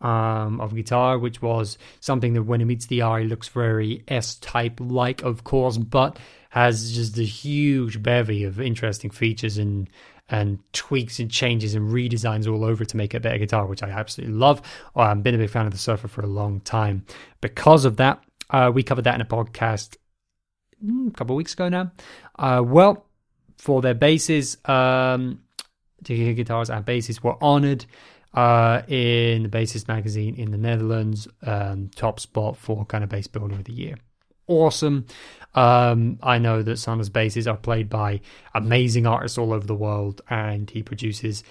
um, 0.00 0.60
of 0.60 0.74
guitar, 0.74 1.18
which 1.18 1.42
was 1.42 1.78
something 2.00 2.34
that 2.34 2.42
when 2.42 2.60
it 2.60 2.66
meets 2.66 2.86
the 2.86 3.02
eye 3.02 3.22
looks 3.22 3.48
very 3.48 4.04
S 4.08 4.36
type 4.36 4.78
like, 4.80 5.22
of 5.22 5.44
course, 5.44 5.78
but 5.78 6.18
has 6.50 6.94
just 6.94 7.18
a 7.18 7.22
huge 7.22 8.02
bevy 8.02 8.44
of 8.44 8.60
interesting 8.60 9.10
features 9.10 9.58
and 9.58 9.88
and 10.30 10.58
tweaks 10.74 11.20
and 11.20 11.30
changes 11.30 11.74
and 11.74 11.90
redesigns 11.90 12.46
all 12.46 12.62
over 12.62 12.84
to 12.84 12.96
make 12.98 13.14
a 13.14 13.20
better 13.20 13.38
guitar, 13.38 13.64
which 13.64 13.82
I 13.82 13.88
absolutely 13.88 14.36
love. 14.36 14.60
I've 14.94 15.22
been 15.22 15.34
a 15.34 15.38
big 15.38 15.48
fan 15.48 15.64
of 15.64 15.72
the 15.72 15.78
Surfer 15.78 16.06
for 16.06 16.20
a 16.20 16.26
long 16.26 16.60
time. 16.60 17.06
Because 17.40 17.86
of 17.86 17.96
that, 17.96 18.22
uh, 18.50 18.70
we 18.74 18.82
covered 18.82 19.04
that 19.04 19.14
in 19.14 19.22
a 19.22 19.24
podcast 19.24 19.96
a 20.82 21.10
couple 21.12 21.34
of 21.34 21.38
weeks 21.38 21.54
ago 21.54 21.68
now. 21.68 21.92
Uh, 22.38 22.62
well, 22.64 23.06
for 23.56 23.82
their 23.82 23.94
basses, 23.94 24.56
um, 24.64 25.40
guitars 26.02 26.70
and 26.70 26.84
basses 26.84 27.22
were 27.22 27.36
honored 27.42 27.84
uh, 28.34 28.82
in 28.88 29.42
the 29.42 29.48
Bassist 29.48 29.88
magazine 29.88 30.34
in 30.34 30.50
the 30.50 30.58
Netherlands, 30.58 31.26
um, 31.42 31.90
top 31.94 32.20
spot 32.20 32.56
for 32.56 32.84
kind 32.84 33.02
of 33.02 33.10
bass 33.10 33.26
builder 33.26 33.54
of 33.54 33.64
the 33.64 33.72
year. 33.72 33.96
Awesome. 34.46 35.06
Um, 35.54 36.18
I 36.22 36.38
know 36.38 36.62
that 36.62 36.78
Sander's 36.78 37.08
basses 37.08 37.46
are 37.46 37.56
played 37.56 37.88
by 37.90 38.20
amazing 38.54 39.06
artists 39.06 39.38
all 39.38 39.52
over 39.52 39.66
the 39.66 39.74
world, 39.74 40.22
and 40.30 40.70
he 40.70 40.82
produces 40.82 41.42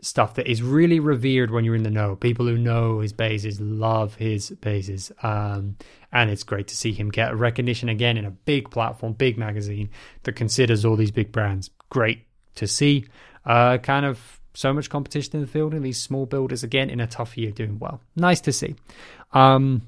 stuff 0.00 0.34
that 0.34 0.46
is 0.46 0.62
really 0.62 1.00
revered 1.00 1.50
when 1.50 1.64
you're 1.64 1.74
in 1.74 1.82
the 1.82 1.90
know. 1.90 2.16
People 2.16 2.46
who 2.46 2.56
know 2.56 3.00
his 3.00 3.12
bases 3.12 3.60
love 3.60 4.14
his 4.14 4.50
bases. 4.50 5.10
Um, 5.22 5.76
and 6.12 6.30
it's 6.30 6.44
great 6.44 6.68
to 6.68 6.76
see 6.76 6.92
him 6.92 7.10
get 7.10 7.36
recognition 7.36 7.88
again 7.88 8.16
in 8.16 8.24
a 8.24 8.30
big 8.30 8.70
platform, 8.70 9.12
big 9.12 9.36
magazine 9.36 9.90
that 10.22 10.36
considers 10.36 10.84
all 10.84 10.96
these 10.96 11.10
big 11.10 11.32
brands. 11.32 11.70
Great 11.90 12.26
to 12.54 12.66
see. 12.66 13.06
Uh, 13.44 13.78
kind 13.78 14.06
of 14.06 14.40
so 14.54 14.72
much 14.72 14.90
competition 14.90 15.36
in 15.36 15.40
the 15.40 15.46
field, 15.46 15.72
and 15.72 15.84
these 15.84 16.00
small 16.00 16.26
builders 16.26 16.62
again 16.62 16.90
in 16.90 17.00
a 17.00 17.06
tough 17.06 17.36
year 17.38 17.50
doing 17.50 17.78
well. 17.78 18.00
Nice 18.16 18.40
to 18.42 18.52
see. 18.52 18.74
Um, 19.32 19.82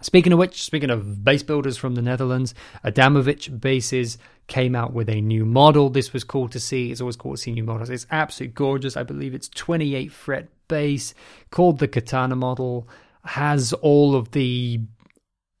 Speaking 0.00 0.32
of 0.32 0.38
which, 0.38 0.62
speaking 0.62 0.90
of 0.90 1.24
bass 1.24 1.42
builders 1.42 1.76
from 1.76 1.94
the 1.94 2.02
Netherlands, 2.02 2.54
Adamovic 2.84 3.60
Basses 3.60 4.18
came 4.46 4.74
out 4.74 4.92
with 4.92 5.08
a 5.08 5.20
new 5.20 5.44
model. 5.44 5.90
This 5.90 6.12
was 6.12 6.24
cool 6.24 6.48
to 6.48 6.60
see. 6.60 6.90
It's 6.90 7.00
always 7.00 7.16
cool 7.16 7.32
to 7.32 7.38
see 7.38 7.52
new 7.52 7.64
models. 7.64 7.90
It's 7.90 8.06
absolutely 8.10 8.54
gorgeous. 8.54 8.96
I 8.96 9.02
believe 9.02 9.34
it's 9.34 9.48
28 9.48 10.12
fret 10.12 10.48
bass 10.68 11.14
called 11.50 11.78
the 11.78 11.88
Katana 11.88 12.36
model. 12.36 12.88
Has 13.24 13.72
all 13.74 14.14
of 14.14 14.30
the 14.30 14.80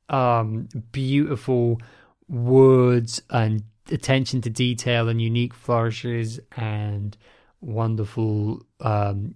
um, 0.08 0.68
beautiful 0.92 1.80
words 2.28 3.20
and 3.30 3.64
attention 3.90 4.40
to 4.42 4.50
detail 4.50 5.08
and 5.08 5.20
unique 5.20 5.54
flourishes 5.54 6.38
and 6.56 7.16
wonderful, 7.60 8.62
um, 8.80 9.34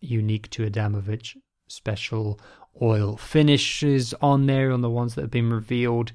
unique 0.00 0.48
to 0.50 0.68
Adamovic 0.68 1.36
special 1.68 2.40
oil 2.82 3.16
finishes 3.16 4.14
on 4.20 4.46
there 4.46 4.70
on 4.72 4.80
the 4.80 4.90
ones 4.90 5.14
that 5.14 5.22
have 5.22 5.30
been 5.30 5.50
revealed. 5.50 6.12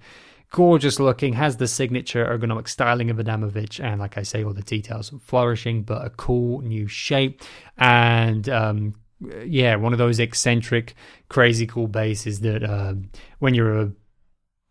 Gorgeous 0.51 0.99
looking, 0.99 1.33
has 1.33 1.57
the 1.57 1.67
signature 1.67 2.25
ergonomic 2.25 2.67
styling 2.67 3.09
of 3.09 3.17
Adamovic, 3.17 3.83
and 3.83 3.99
like 3.99 4.19
I 4.19 4.23
say, 4.23 4.43
all 4.43 4.53
the 4.53 4.61
details 4.61 5.11
flourishing, 5.23 5.81
but 5.81 6.05
a 6.05 6.11
cool 6.11 6.61
new 6.61 6.87
shape. 6.87 7.41
And 7.77 8.47
um, 8.49 8.93
yeah, 9.45 9.75
one 9.75 9.93
of 9.93 9.99
those 9.99 10.19
eccentric, 10.19 10.95
crazy 11.29 11.65
cool 11.65 11.87
basses 11.87 12.41
that 12.41 12.63
uh, 12.63 12.93
when 13.39 13.53
you're 13.55 13.79
a 13.79 13.91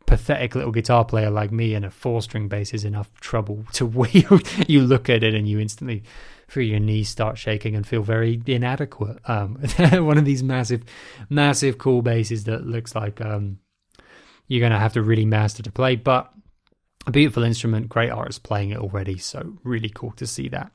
pathetic 0.06 0.54
little 0.54 0.72
guitar 0.72 1.04
player 1.04 1.30
like 1.30 1.50
me 1.50 1.74
and 1.74 1.84
a 1.84 1.90
four 1.90 2.22
string 2.22 2.46
bass 2.46 2.74
is 2.74 2.84
enough 2.84 3.10
trouble 3.20 3.64
to 3.72 3.86
wield, 3.98 4.68
you 4.68 4.82
look 4.82 5.08
at 5.08 5.22
it 5.22 5.34
and 5.34 5.48
you 5.48 5.58
instantly 5.58 6.02
feel 6.52 6.64
your 6.64 6.80
knees 6.80 7.08
start 7.08 7.38
shaking 7.38 7.74
and 7.74 7.86
feel 7.86 8.02
very 8.02 8.40
inadequate. 8.46 9.18
Um, 9.24 9.56
one 9.92 10.18
of 10.18 10.26
these 10.26 10.42
massive, 10.42 10.82
massive 11.30 11.78
cool 11.78 12.02
basses 12.02 12.44
that 12.44 12.66
looks 12.66 12.94
like 12.94 13.20
um, 13.22 13.58
you're 14.48 14.60
going 14.60 14.72
to 14.72 14.78
have 14.78 14.92
to 14.92 15.02
really 15.02 15.24
master 15.24 15.62
to 15.62 15.72
play, 15.72 15.96
but 15.96 16.30
a 17.06 17.10
beautiful 17.10 17.42
instrument, 17.42 17.88
great 17.88 18.10
artists 18.10 18.38
playing 18.38 18.70
it 18.70 18.78
already, 18.78 19.16
so 19.16 19.54
really 19.64 19.88
cool 19.88 20.12
to 20.12 20.26
see 20.26 20.48
that. 20.50 20.70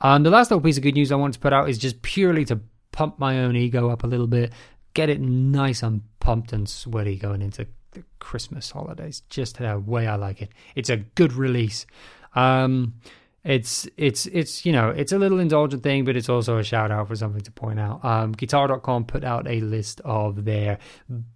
Um, 0.00 0.24
the 0.24 0.30
last 0.30 0.50
little 0.50 0.60
piece 0.60 0.76
of 0.76 0.82
good 0.82 0.94
news 0.94 1.12
I 1.12 1.16
wanted 1.16 1.34
to 1.34 1.38
put 1.38 1.52
out 1.52 1.68
is 1.68 1.78
just 1.78 2.02
purely 2.02 2.44
to 2.46 2.60
pump 2.90 3.18
my 3.20 3.40
own 3.40 3.54
ego 3.54 3.90
up 3.90 4.02
a 4.02 4.08
little 4.08 4.26
bit. 4.26 4.52
get 4.94 5.08
it 5.08 5.20
nice 5.20 5.82
and 5.82 6.02
pumped 6.20 6.52
and 6.52 6.68
sweaty 6.68 7.16
going 7.16 7.40
into 7.40 7.66
the 7.92 8.02
Christmas 8.18 8.70
holidays. 8.70 9.22
Just 9.30 9.58
the 9.58 9.78
way 9.78 10.06
I 10.06 10.16
like 10.16 10.42
it. 10.42 10.50
It's 10.74 10.90
a 10.90 10.96
good 10.96 11.32
release. 11.32 11.86
Um, 12.34 12.94
it's 13.44 13.88
it's 13.96 14.26
it's 14.26 14.64
you 14.64 14.72
know 14.72 14.90
it's 14.90 15.12
a 15.12 15.18
little 15.18 15.40
indulgent 15.40 15.82
thing, 15.82 16.04
but 16.04 16.16
it's 16.16 16.28
also 16.28 16.58
a 16.58 16.64
shout 16.64 16.90
out 16.90 17.08
for 17.08 17.16
something 17.16 17.42
to 17.42 17.50
point 17.50 17.80
out. 17.80 18.04
Um, 18.04 18.32
Guitar.com 18.32 19.04
put 19.04 19.24
out 19.24 19.48
a 19.48 19.60
list 19.60 20.00
of 20.04 20.44
their 20.44 20.78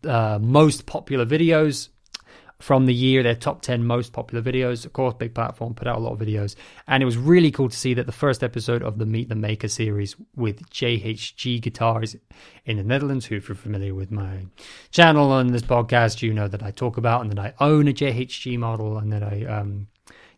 uh, 0.04 0.38
most 0.40 0.86
popular 0.86 1.26
videos 1.26 1.88
from 2.58 2.86
the 2.86 2.94
year, 2.94 3.22
their 3.22 3.34
top 3.34 3.60
10 3.60 3.84
most 3.84 4.12
popular 4.12 4.42
videos. 4.42 4.86
Of 4.86 4.92
course, 4.92 5.14
big 5.14 5.34
platform, 5.34 5.74
put 5.74 5.86
out 5.86 5.96
a 5.96 6.00
lot 6.00 6.12
of 6.12 6.18
videos. 6.18 6.54
And 6.86 7.02
it 7.02 7.06
was 7.06 7.16
really 7.16 7.50
cool 7.50 7.68
to 7.68 7.76
see 7.76 7.92
that 7.94 8.06
the 8.06 8.12
first 8.12 8.42
episode 8.42 8.82
of 8.82 8.98
the 8.98 9.04
Meet 9.04 9.28
the 9.28 9.34
Maker 9.34 9.68
series 9.68 10.16
with 10.34 10.68
JHG 10.70 11.60
Guitars 11.60 12.16
in 12.64 12.78
the 12.78 12.82
Netherlands, 12.82 13.26
who, 13.26 13.36
if 13.36 13.48
you're 13.48 13.56
familiar 13.56 13.94
with 13.94 14.10
my 14.10 14.46
channel 14.90 15.32
on 15.32 15.48
this 15.48 15.62
podcast, 15.62 16.22
you 16.22 16.32
know 16.32 16.48
that 16.48 16.62
I 16.62 16.70
talk 16.70 16.96
about 16.96 17.22
and 17.22 17.32
that 17.32 17.38
I 17.38 17.52
own 17.62 17.88
a 17.88 17.92
JHG 17.92 18.58
model 18.58 18.96
and 18.96 19.12
that 19.12 19.22
I 19.22 19.44
um, 19.44 19.88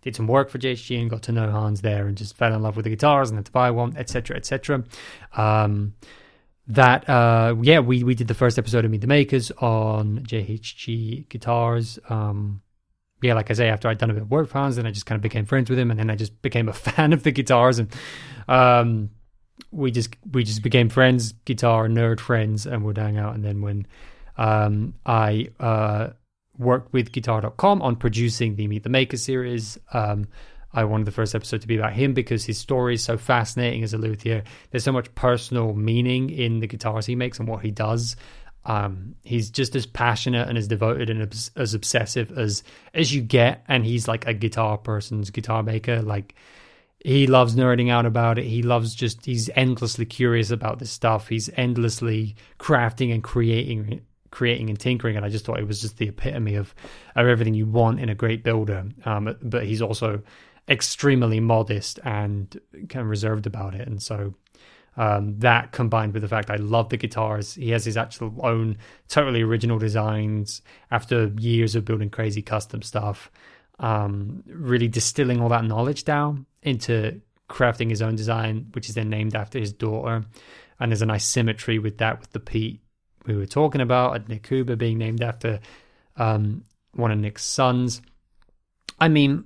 did 0.02 0.17
some 0.17 0.26
work 0.26 0.49
for 0.50 0.59
JHG 0.59 1.00
and 1.00 1.11
got 1.11 1.23
to 1.25 1.33
know 1.33 1.50
Hans 1.50 1.81
there 1.81 2.07
and 2.07 2.17
just 2.17 2.37
fell 2.37 2.55
in 2.55 2.62
love 2.62 2.76
with 2.76 2.85
the 2.85 2.90
guitars 2.90 3.31
and 3.31 3.38
had 3.38 3.47
to 3.47 3.52
buy 3.52 3.71
one, 3.71 3.97
etc., 3.97 4.37
etc. 4.37 4.85
Um, 5.37 5.95
that 6.69 7.09
uh 7.09 7.55
yeah 7.62 7.81
we 7.81 8.05
we 8.05 8.14
did 8.14 8.28
the 8.28 8.35
first 8.35 8.59
episode 8.59 8.85
of 8.85 8.90
meet 8.90 9.00
the 9.00 9.07
makers 9.07 9.50
on 9.59 10.19
jhg 10.21 11.26
guitars 11.31 11.99
um 12.11 12.61
yeah 13.23 13.33
like 13.33 13.50
i 13.50 13.55
say 13.55 13.69
after 13.69 13.88
i'd 13.88 13.97
done 13.97 14.11
a 14.11 14.12
bit 14.12 14.23
of 14.23 14.31
work 14.31 14.49
for 14.49 14.59
hans 14.59 14.76
then 14.76 14.87
i 14.87 14.90
just 14.90 15.07
kind 15.07 15.17
of 15.17 15.23
became 15.23 15.47
friends 15.47 15.71
with 15.71 15.78
him 15.78 15.90
and 15.90 15.99
then 15.99 16.11
i 16.11 16.14
just 16.14 16.40
became 16.43 16.69
a 16.69 16.73
fan 16.75 17.12
of 17.14 17.23
the 17.23 17.31
guitars 17.31 17.78
and 17.78 17.95
um 18.49 19.09
we 19.71 19.90
just 19.90 20.14
we 20.31 20.45
just 20.45 20.62
became 20.62 20.90
friends 20.90 21.33
guitar 21.47 21.88
nerd 21.88 22.21
friends 22.21 22.67
and 22.67 22.85
would 22.85 22.99
hang 22.99 23.17
out 23.17 23.35
and 23.35 23.43
then 23.43 23.62
when 23.62 23.87
um 24.37 24.93
i 25.07 25.49
uh 25.59 26.11
worked 26.58 26.92
with 26.92 27.12
guitar.com 27.12 27.80
on 27.82 27.96
producing 27.96 28.56
the 28.56 28.66
meet 28.66 28.82
the 28.82 28.88
maker 28.88 29.16
series 29.16 29.78
um 29.92 30.26
I 30.72 30.84
wanted 30.84 31.06
the 31.06 31.12
first 31.12 31.34
episode 31.34 31.62
to 31.62 31.66
be 31.66 31.76
about 31.76 31.94
him 31.94 32.12
because 32.12 32.44
his 32.44 32.58
story 32.58 32.94
is 32.94 33.02
so 33.02 33.16
fascinating 33.16 33.82
as 33.82 33.94
a 33.94 33.98
luthier. 33.98 34.44
There's 34.70 34.84
so 34.84 34.92
much 34.92 35.14
personal 35.14 35.72
meaning 35.72 36.28
in 36.28 36.60
the 36.60 36.66
guitars 36.66 37.06
he 37.06 37.16
makes 37.16 37.38
and 37.38 37.48
what 37.48 37.62
he 37.62 37.70
does. 37.70 38.16
Um, 38.64 39.14
he's 39.22 39.50
just 39.50 39.74
as 39.76 39.86
passionate 39.86 40.46
and 40.46 40.58
as 40.58 40.68
devoted 40.68 41.08
and 41.08 41.32
as, 41.32 41.50
as 41.56 41.72
obsessive 41.72 42.36
as 42.36 42.62
as 42.92 43.14
you 43.14 43.22
get, 43.22 43.64
and 43.66 43.84
he's 43.84 44.06
like 44.06 44.26
a 44.26 44.34
guitar 44.34 44.76
person's 44.76 45.30
guitar 45.30 45.62
maker. 45.62 46.02
Like 46.02 46.34
he 47.02 47.26
loves 47.26 47.56
nerding 47.56 47.90
out 47.90 48.04
about 48.04 48.38
it. 48.38 48.44
He 48.44 48.62
loves 48.62 48.94
just 48.94 49.24
he's 49.24 49.48
endlessly 49.54 50.04
curious 50.04 50.50
about 50.50 50.80
this 50.80 50.90
stuff. 50.90 51.28
He's 51.28 51.48
endlessly 51.56 52.36
crafting 52.58 53.12
and 53.12 53.24
creating 53.24 54.02
creating 54.30 54.68
and 54.70 54.78
tinkering 54.78 55.16
and 55.16 55.25
I 55.25 55.28
just 55.28 55.44
thought 55.44 55.58
it 55.58 55.66
was 55.66 55.80
just 55.80 55.99
the 55.99 56.08
epitome 56.08 56.54
of 56.54 56.75
of 57.16 57.26
everything 57.26 57.54
you 57.54 57.66
want 57.66 58.00
in 58.00 58.08
a 58.08 58.14
great 58.14 58.44
builder 58.44 58.87
um, 59.04 59.37
but 59.42 59.64
he's 59.64 59.82
also 59.82 60.23
extremely 60.68 61.40
modest 61.40 61.99
and 62.04 62.61
kind 62.88 63.02
of 63.02 63.08
reserved 63.08 63.47
about 63.47 63.75
it. 63.75 63.88
And 63.88 64.02
so 64.02 64.35
um, 64.97 65.38
that 65.38 65.73
combined 65.73 66.12
with 66.12 66.23
the 66.23 66.28
fact 66.28 66.50
I 66.50 66.56
love 66.56 66.90
the 66.90 66.97
guitars, 66.97 67.54
he 67.54 67.70
has 67.70 67.85
his 67.85 67.97
actual 67.97 68.35
own 68.44 68.76
totally 69.08 69.42
original 69.42 69.78
designs 69.78 70.61
after 70.90 71.32
years 71.38 71.75
of 71.75 71.85
building 71.85 72.11
crazy 72.11 72.42
custom 72.42 72.82
stuff. 72.82 73.30
Um, 73.80 74.42
really 74.47 74.88
distilling 74.88 75.40
all 75.40 75.49
that 75.50 75.64
knowledge 75.64 76.02
down 76.02 76.47
into 76.62 77.20
crafting 77.49 77.90
his 77.90 78.02
own 78.02 78.16
design, 78.16 78.66
which 78.73 78.88
is 78.88 78.97
then 78.97 79.08
named 79.08 79.37
after 79.37 79.61
his 79.61 79.73
daughter. 79.73 80.25
And 80.80 80.90
there's 80.90 81.02
a 81.02 81.06
nice 81.06 81.25
symmetry 81.25 81.78
with 81.78 81.99
that, 81.99 82.18
with 82.18 82.32
the 82.32 82.40
Piet 82.40 82.80
we 83.26 83.37
were 83.37 83.46
talking 83.46 83.80
about, 83.80 84.28
Nik 84.28 84.46
Huber 84.46 84.76
being 84.76 84.98
named 84.98 85.22
after 85.22 85.60
um, 86.16 86.64
one 86.92 87.10
of 87.10 87.18
Nik's 87.18 87.44
sons. 87.44 88.02
I 88.98 89.08
mean, 89.08 89.44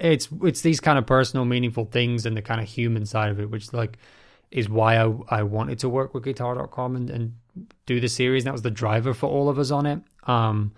it's 0.00 0.28
it's 0.42 0.60
these 0.60 0.80
kind 0.80 0.98
of 0.98 1.06
personal, 1.06 1.44
meaningful 1.44 1.84
things 1.86 2.26
and 2.26 2.36
the 2.36 2.42
kind 2.42 2.60
of 2.60 2.68
human 2.68 3.06
side 3.06 3.30
of 3.30 3.40
it, 3.40 3.50
which 3.50 3.72
like 3.72 3.98
is 4.50 4.68
why 4.68 4.96
I 4.96 5.12
I 5.28 5.42
wanted 5.42 5.80
to 5.80 5.88
work 5.88 6.14
with 6.14 6.24
Guitar.com 6.24 6.96
and, 6.96 7.10
and 7.10 7.34
do 7.86 8.00
the 8.00 8.08
series. 8.08 8.44
That 8.44 8.52
was 8.52 8.62
the 8.62 8.70
driver 8.70 9.14
for 9.14 9.28
all 9.28 9.48
of 9.48 9.58
us 9.58 9.70
on 9.70 9.86
it. 9.86 10.00
Um, 10.24 10.72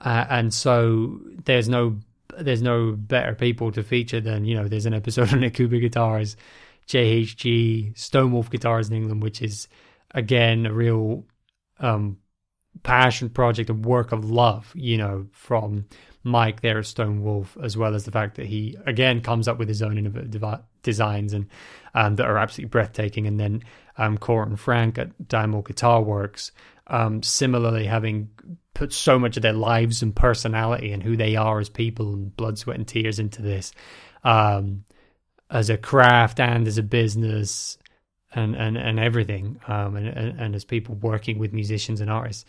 uh, 0.00 0.26
and 0.28 0.52
so 0.52 1.20
there's 1.44 1.68
no 1.68 1.98
there's 2.38 2.62
no 2.62 2.92
better 2.92 3.34
people 3.34 3.72
to 3.72 3.82
feature 3.82 4.20
than 4.20 4.44
you 4.44 4.54
know 4.54 4.68
there's 4.68 4.86
an 4.86 4.94
episode 4.94 5.32
on 5.32 5.40
Nik 5.40 5.56
Huber 5.56 5.78
Guitars, 5.78 6.36
JHG, 6.88 7.94
Stonewolf 7.94 8.50
Guitars 8.50 8.88
in 8.88 8.96
England, 8.96 9.22
which 9.22 9.42
is 9.42 9.68
again 10.12 10.66
a 10.66 10.72
real 10.72 11.24
um, 11.82 12.16
passion 12.82 13.28
project, 13.28 13.70
a 13.70 13.74
work 13.74 14.12
of 14.12 14.30
love, 14.30 14.72
you 14.74 14.96
know, 14.96 15.26
from 15.32 15.86
Mike 16.24 16.60
there 16.60 16.78
at 16.78 16.86
Stone 16.86 17.22
Wolf, 17.22 17.56
as 17.62 17.76
well 17.76 17.94
as 17.94 18.04
the 18.04 18.10
fact 18.10 18.36
that 18.36 18.46
he 18.46 18.76
again 18.86 19.20
comes 19.20 19.48
up 19.48 19.58
with 19.58 19.68
his 19.68 19.82
own 19.82 19.98
innovative 19.98 20.44
designs 20.82 21.32
and 21.32 21.46
um, 21.94 22.16
that 22.16 22.26
are 22.26 22.38
absolutely 22.38 22.70
breathtaking. 22.70 23.26
And 23.26 23.38
then 23.38 23.62
um, 23.98 24.18
and 24.28 24.60
Frank 24.60 24.98
at 24.98 25.10
Deimel 25.28 25.64
Guitar 25.64 26.02
Works, 26.02 26.52
um, 26.86 27.22
similarly 27.22 27.86
having 27.86 28.30
put 28.74 28.92
so 28.92 29.18
much 29.18 29.36
of 29.36 29.42
their 29.42 29.52
lives 29.52 30.02
and 30.02 30.16
personality 30.16 30.92
and 30.92 31.02
who 31.02 31.16
they 31.16 31.36
are 31.36 31.60
as 31.60 31.68
people 31.68 32.14
and 32.14 32.34
blood, 32.36 32.58
sweat, 32.58 32.78
and 32.78 32.88
tears 32.88 33.18
into 33.18 33.42
this 33.42 33.72
um, 34.24 34.84
as 35.50 35.68
a 35.68 35.76
craft 35.76 36.40
and 36.40 36.66
as 36.66 36.78
a 36.78 36.82
business 36.82 37.76
and 38.34 38.54
and 38.54 38.76
and 38.76 38.98
everything, 38.98 39.60
um, 39.68 39.96
and, 39.96 40.08
and, 40.08 40.40
and 40.40 40.54
as 40.54 40.64
people 40.64 40.94
working 40.96 41.38
with 41.38 41.52
musicians 41.52 42.00
and 42.00 42.10
artists, 42.10 42.44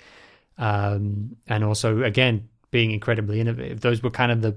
um, 0.58 1.36
and 1.48 1.64
also 1.64 2.04
again 2.04 2.50
being 2.72 2.92
incredibly 2.92 3.40
innovative. 3.40 3.82
Those 3.82 4.02
were 4.02 4.10
kind 4.10 4.32
of 4.32 4.42
the 4.42 4.56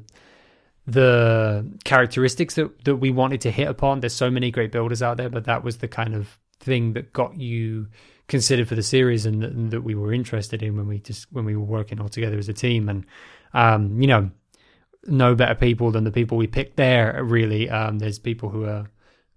the 0.87 1.71
characteristics 1.85 2.55
that 2.55 2.85
that 2.85 2.97
we 2.97 3.11
wanted 3.11 3.41
to 3.43 3.51
hit 3.51 3.69
upon. 3.69 4.01
There's 4.01 4.15
so 4.15 4.31
many 4.31 4.51
great 4.51 4.73
builders 4.73 5.03
out 5.03 5.17
there, 5.17 5.29
but 5.29 5.45
that 5.45 5.65
was 5.65 5.79
the 5.79 5.89
kind 5.89 6.15
of 6.15 6.39
thing 6.61 6.95
that 6.95 7.13
got 7.13 7.37
you 7.37 7.89
considered 8.29 8.67
for 8.67 8.75
the 8.75 8.83
series 8.83 9.25
and, 9.27 9.45
and 9.45 9.71
that 9.71 9.83
we 9.83 9.95
were 9.95 10.13
interested 10.13 10.63
in 10.63 10.77
when 10.77 10.89
we 10.89 10.99
just 10.99 11.31
when 11.33 11.45
we 11.45 11.57
were 11.57 11.65
working 11.65 12.01
all 12.01 12.09
together 12.09 12.39
as 12.39 12.49
a 12.49 12.53
team. 12.53 12.89
And 12.89 13.07
um, 13.53 14.01
you 14.01 14.07
know, 14.07 14.31
no 15.07 15.35
better 15.35 15.55
people 15.55 15.91
than 15.91 16.05
the 16.05 16.13
people 16.13 16.39
we 16.39 16.47
picked 16.47 16.77
there. 16.77 17.23
Really, 17.23 17.69
um, 17.71 17.99
there's 17.99 18.19
people 18.19 18.49
who 18.49 18.65
are 18.65 18.91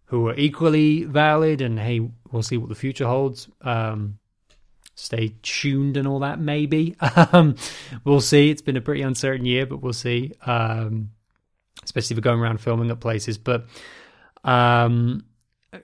who 0.10 0.28
are 0.28 0.36
equally 0.36 1.04
valid, 1.04 1.62
and 1.62 1.80
hey, 1.80 2.01
we'll 2.32 2.44
see 2.44 2.58
what 2.58 2.70
the 2.70 2.75
future 2.75 3.06
holds. 3.06 3.48
Um, 3.62 4.18
stay 4.96 5.36
tuned 5.44 5.98
and 5.98 6.08
all 6.08 6.20
that. 6.20 6.39
Maybe 6.39 6.96
um, 7.32 7.56
we'll 8.04 8.22
see. 8.22 8.50
It's 8.50 8.62
been 8.62 8.75
a 8.75 8.82
pretty 8.82 9.04
uncertain 9.04 9.46
year, 9.46 9.68
but 9.68 9.82
we'll 9.82 9.94
see. 9.94 10.34
Um, 10.46 11.12
especially 11.84 12.16
for 12.16 12.22
going 12.22 12.39
around 12.39 12.60
filming 12.60 12.89
at 12.89 13.00
places. 13.00 13.38
But 13.38 13.68
um, 14.44 15.25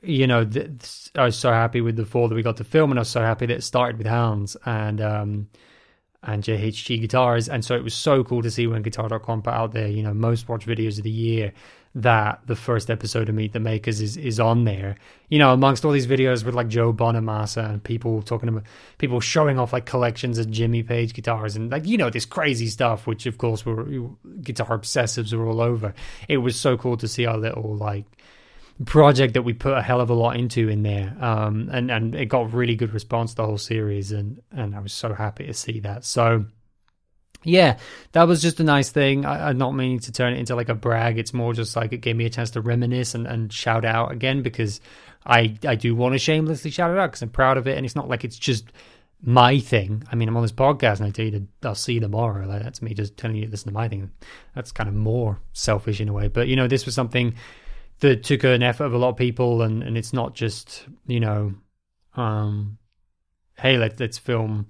you 0.02 0.26
know, 0.26 0.44
th- 0.44 1.12
I 1.14 1.26
was 1.26 1.38
so 1.38 1.52
happy 1.52 1.82
with 1.82 1.96
the 1.96 2.06
four 2.06 2.28
that 2.28 2.36
we 2.36 2.42
got 2.42 2.58
to 2.58 2.64
film, 2.64 2.92
and 2.92 3.00
I 3.00 3.02
was 3.02 3.10
so 3.10 3.22
happy 3.22 3.46
that 3.46 3.58
it 3.58 3.64
started 3.64 4.00
with 4.00 4.08
Hans 4.08 4.58
and 4.66 5.02
um, 5.02 5.50
and 6.26 6.44
JHG 6.44 7.02
guitars, 7.02 7.48
and 7.48 7.64
so 7.64 7.76
it 7.76 7.84
was 7.84 7.94
so 7.94 8.24
cool 8.24 8.42
to 8.42 8.52
see 8.52 8.68
when 8.68 8.82
Guitar.com 8.82 9.42
put 9.42 9.54
out 9.54 9.72
their 9.74 9.88
you 9.88 10.04
know 10.04 10.14
most 10.14 10.50
watched 10.50 10.68
videos 10.68 10.98
of 10.98 11.04
the 11.04 11.10
year 11.10 11.54
that 11.96 12.42
the 12.46 12.58
first 12.58 12.90
episode 12.90 13.30
of 13.30 13.36
Meet 13.36 13.54
the 13.54 13.60
Makers 13.60 14.02
is 14.02 14.18
is 14.18 14.40
on 14.40 14.66
there. 14.66 14.98
You 15.30 15.40
know, 15.40 15.54
amongst 15.54 15.86
all 15.86 15.92
these 15.92 16.08
videos 16.08 16.44
with 16.44 16.54
like 16.54 16.68
Joe 16.68 16.92
Bonamassa 16.92 17.70
and 17.70 17.84
people 17.84 18.22
talking 18.22 18.50
about 18.50 18.64
people 18.98 19.22
showing 19.22 19.58
off 19.58 19.72
like 19.72 19.86
collections 19.86 20.38
of 20.38 20.52
Jimmy 20.52 20.84
Page 20.84 21.14
guitars 21.14 21.56
and 21.56 21.72
like 21.72 21.86
you 21.86 21.98
know 21.98 22.10
this 22.10 22.26
crazy 22.26 22.68
stuff, 22.68 23.08
which 23.08 23.26
of 23.26 23.38
course 23.38 23.66
were 23.66 23.86
guitar 24.42 24.78
obsessives 24.78 25.34
were 25.34 25.48
all 25.48 25.62
over. 25.62 25.94
It 26.28 26.38
was 26.38 26.58
so 26.58 26.76
cool 26.78 26.98
to 26.98 27.08
see 27.08 27.26
our 27.26 27.38
little 27.38 27.76
like 27.76 28.06
project 28.84 29.36
that 29.36 29.44
we 29.44 29.54
put 29.54 29.78
a 29.78 29.82
hell 29.82 30.02
of 30.02 30.10
a 30.10 30.14
lot 30.14 30.36
into 30.36 30.68
in 30.68 30.84
there, 30.84 31.16
um, 31.22 31.70
and 31.72 31.90
and 31.90 32.14
it 32.16 32.26
got 32.26 32.54
really 32.54 32.76
good 32.76 32.94
response 32.94 33.34
the 33.34 33.46
whole 33.46 33.58
series, 33.58 34.12
and 34.12 34.42
and 34.52 34.76
I 34.76 34.80
was 34.80 34.92
so 34.92 35.14
happy 35.14 35.46
to 35.46 35.54
see 35.54 35.80
that. 35.82 36.04
So 36.04 36.46
yeah, 37.44 37.78
that 38.12 38.28
was 38.28 38.42
just 38.42 38.60
a 38.60 38.64
nice 38.64 38.90
thing. 38.90 39.24
I, 39.24 39.52
am 39.52 39.58
not 39.58 39.72
meaning 39.72 40.00
to 40.00 40.12
turn 40.12 40.34
it 40.34 40.40
into 40.40 40.56
like 40.56 40.70
a 40.70 40.76
brag. 40.76 41.18
It's 41.18 41.34
more 41.34 41.54
just 41.54 41.76
like 41.76 41.94
it 41.94 42.00
gave 42.00 42.16
me 42.16 42.26
a 42.26 42.30
chance 42.30 42.52
to 42.52 42.62
reminisce 42.62 43.16
and, 43.16 43.28
and 43.28 43.54
shout 43.54 43.86
out 43.86 44.12
again 44.12 44.42
because 44.42 44.82
I 45.26 45.56
I 45.66 45.76
do 45.76 45.96
want 45.96 46.14
to 46.14 46.20
shamelessly 46.20 46.72
shout 46.72 46.92
it 46.92 46.98
out 46.98 47.12
because 47.12 47.22
I'm 47.22 47.30
proud 47.30 47.58
of 47.58 47.68
it, 47.68 47.78
and 47.78 47.86
it's 47.86 47.96
not 47.96 48.10
like 48.10 48.26
it's 48.26 48.38
just 48.38 48.72
my 49.22 49.60
thing. 49.60 50.04
I 50.12 50.16
mean, 50.16 50.28
I'm 50.28 50.36
on 50.36 50.44
this 50.44 50.52
podcast 50.52 50.98
and 51.00 51.08
I 51.08 51.10
tell 51.10 51.26
you 51.26 51.32
to, 51.32 51.48
I'll 51.64 51.76
see 51.76 51.94
you 51.94 52.00
tomorrow. 52.00 52.46
Like, 52.46 52.62
that's 52.62 52.82
me 52.82 52.94
just 52.94 53.18
telling 53.18 53.38
you 53.38 53.46
to 53.46 53.52
listen 53.52 53.70
to 53.70 53.74
my 53.74 53.88
thing. 53.88 54.12
That's 54.54 54.72
kind 54.72 54.88
of 54.88 54.94
more 54.94 55.40
selfish 55.54 56.00
in 56.00 56.10
a 56.10 56.14
way. 56.14 56.28
But 56.28 56.48
you 56.48 56.56
know, 56.56 56.68
this 56.68 56.86
was 56.86 56.94
something 56.94 57.34
that 58.00 58.24
took 58.24 58.44
an 58.44 58.64
effort 58.64 58.86
of 58.86 58.94
a 58.94 58.98
lot 58.98 59.10
of 59.10 59.18
people, 59.18 59.62
and 59.62 59.84
and 59.84 59.98
it's 59.98 60.14
not 60.14 60.36
just 60.36 60.86
you 61.08 61.20
know, 61.20 61.54
um, 62.16 62.78
hey, 63.58 63.78
let 63.78 64.00
let's 64.00 64.18
film 64.18 64.68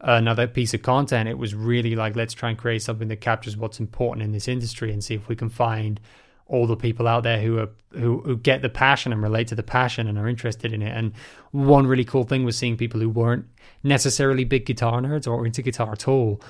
another 0.00 0.46
piece 0.46 0.74
of 0.74 0.82
content. 0.82 1.28
It 1.28 1.38
was 1.38 1.54
really 1.54 1.96
like, 1.96 2.14
let's 2.16 2.34
try 2.34 2.50
and 2.50 2.58
create 2.58 2.82
something 2.82 3.08
that 3.08 3.20
captures 3.20 3.56
what's 3.56 3.80
important 3.80 4.24
in 4.24 4.32
this 4.32 4.48
industry 4.48 4.92
and 4.92 5.02
see 5.02 5.14
if 5.14 5.28
we 5.28 5.36
can 5.36 5.48
find 5.48 6.00
all 6.46 6.66
the 6.66 6.76
people 6.76 7.06
out 7.06 7.24
there 7.24 7.40
who 7.40 7.58
are 7.58 7.68
who, 7.92 8.20
who 8.20 8.36
get 8.36 8.62
the 8.62 8.68
passion 8.68 9.12
and 9.12 9.22
relate 9.22 9.48
to 9.48 9.54
the 9.54 9.62
passion 9.62 10.06
and 10.06 10.18
are 10.18 10.28
interested 10.28 10.72
in 10.72 10.82
it. 10.82 10.96
And 10.96 11.12
one 11.50 11.86
really 11.86 12.04
cool 12.04 12.24
thing 12.24 12.44
was 12.44 12.56
seeing 12.56 12.76
people 12.76 13.00
who 13.00 13.10
weren't 13.10 13.46
necessarily 13.82 14.44
big 14.44 14.66
guitar 14.66 15.00
nerds 15.00 15.26
or 15.26 15.46
into 15.46 15.62
guitar 15.62 15.92
at 15.92 16.08
all 16.08 16.40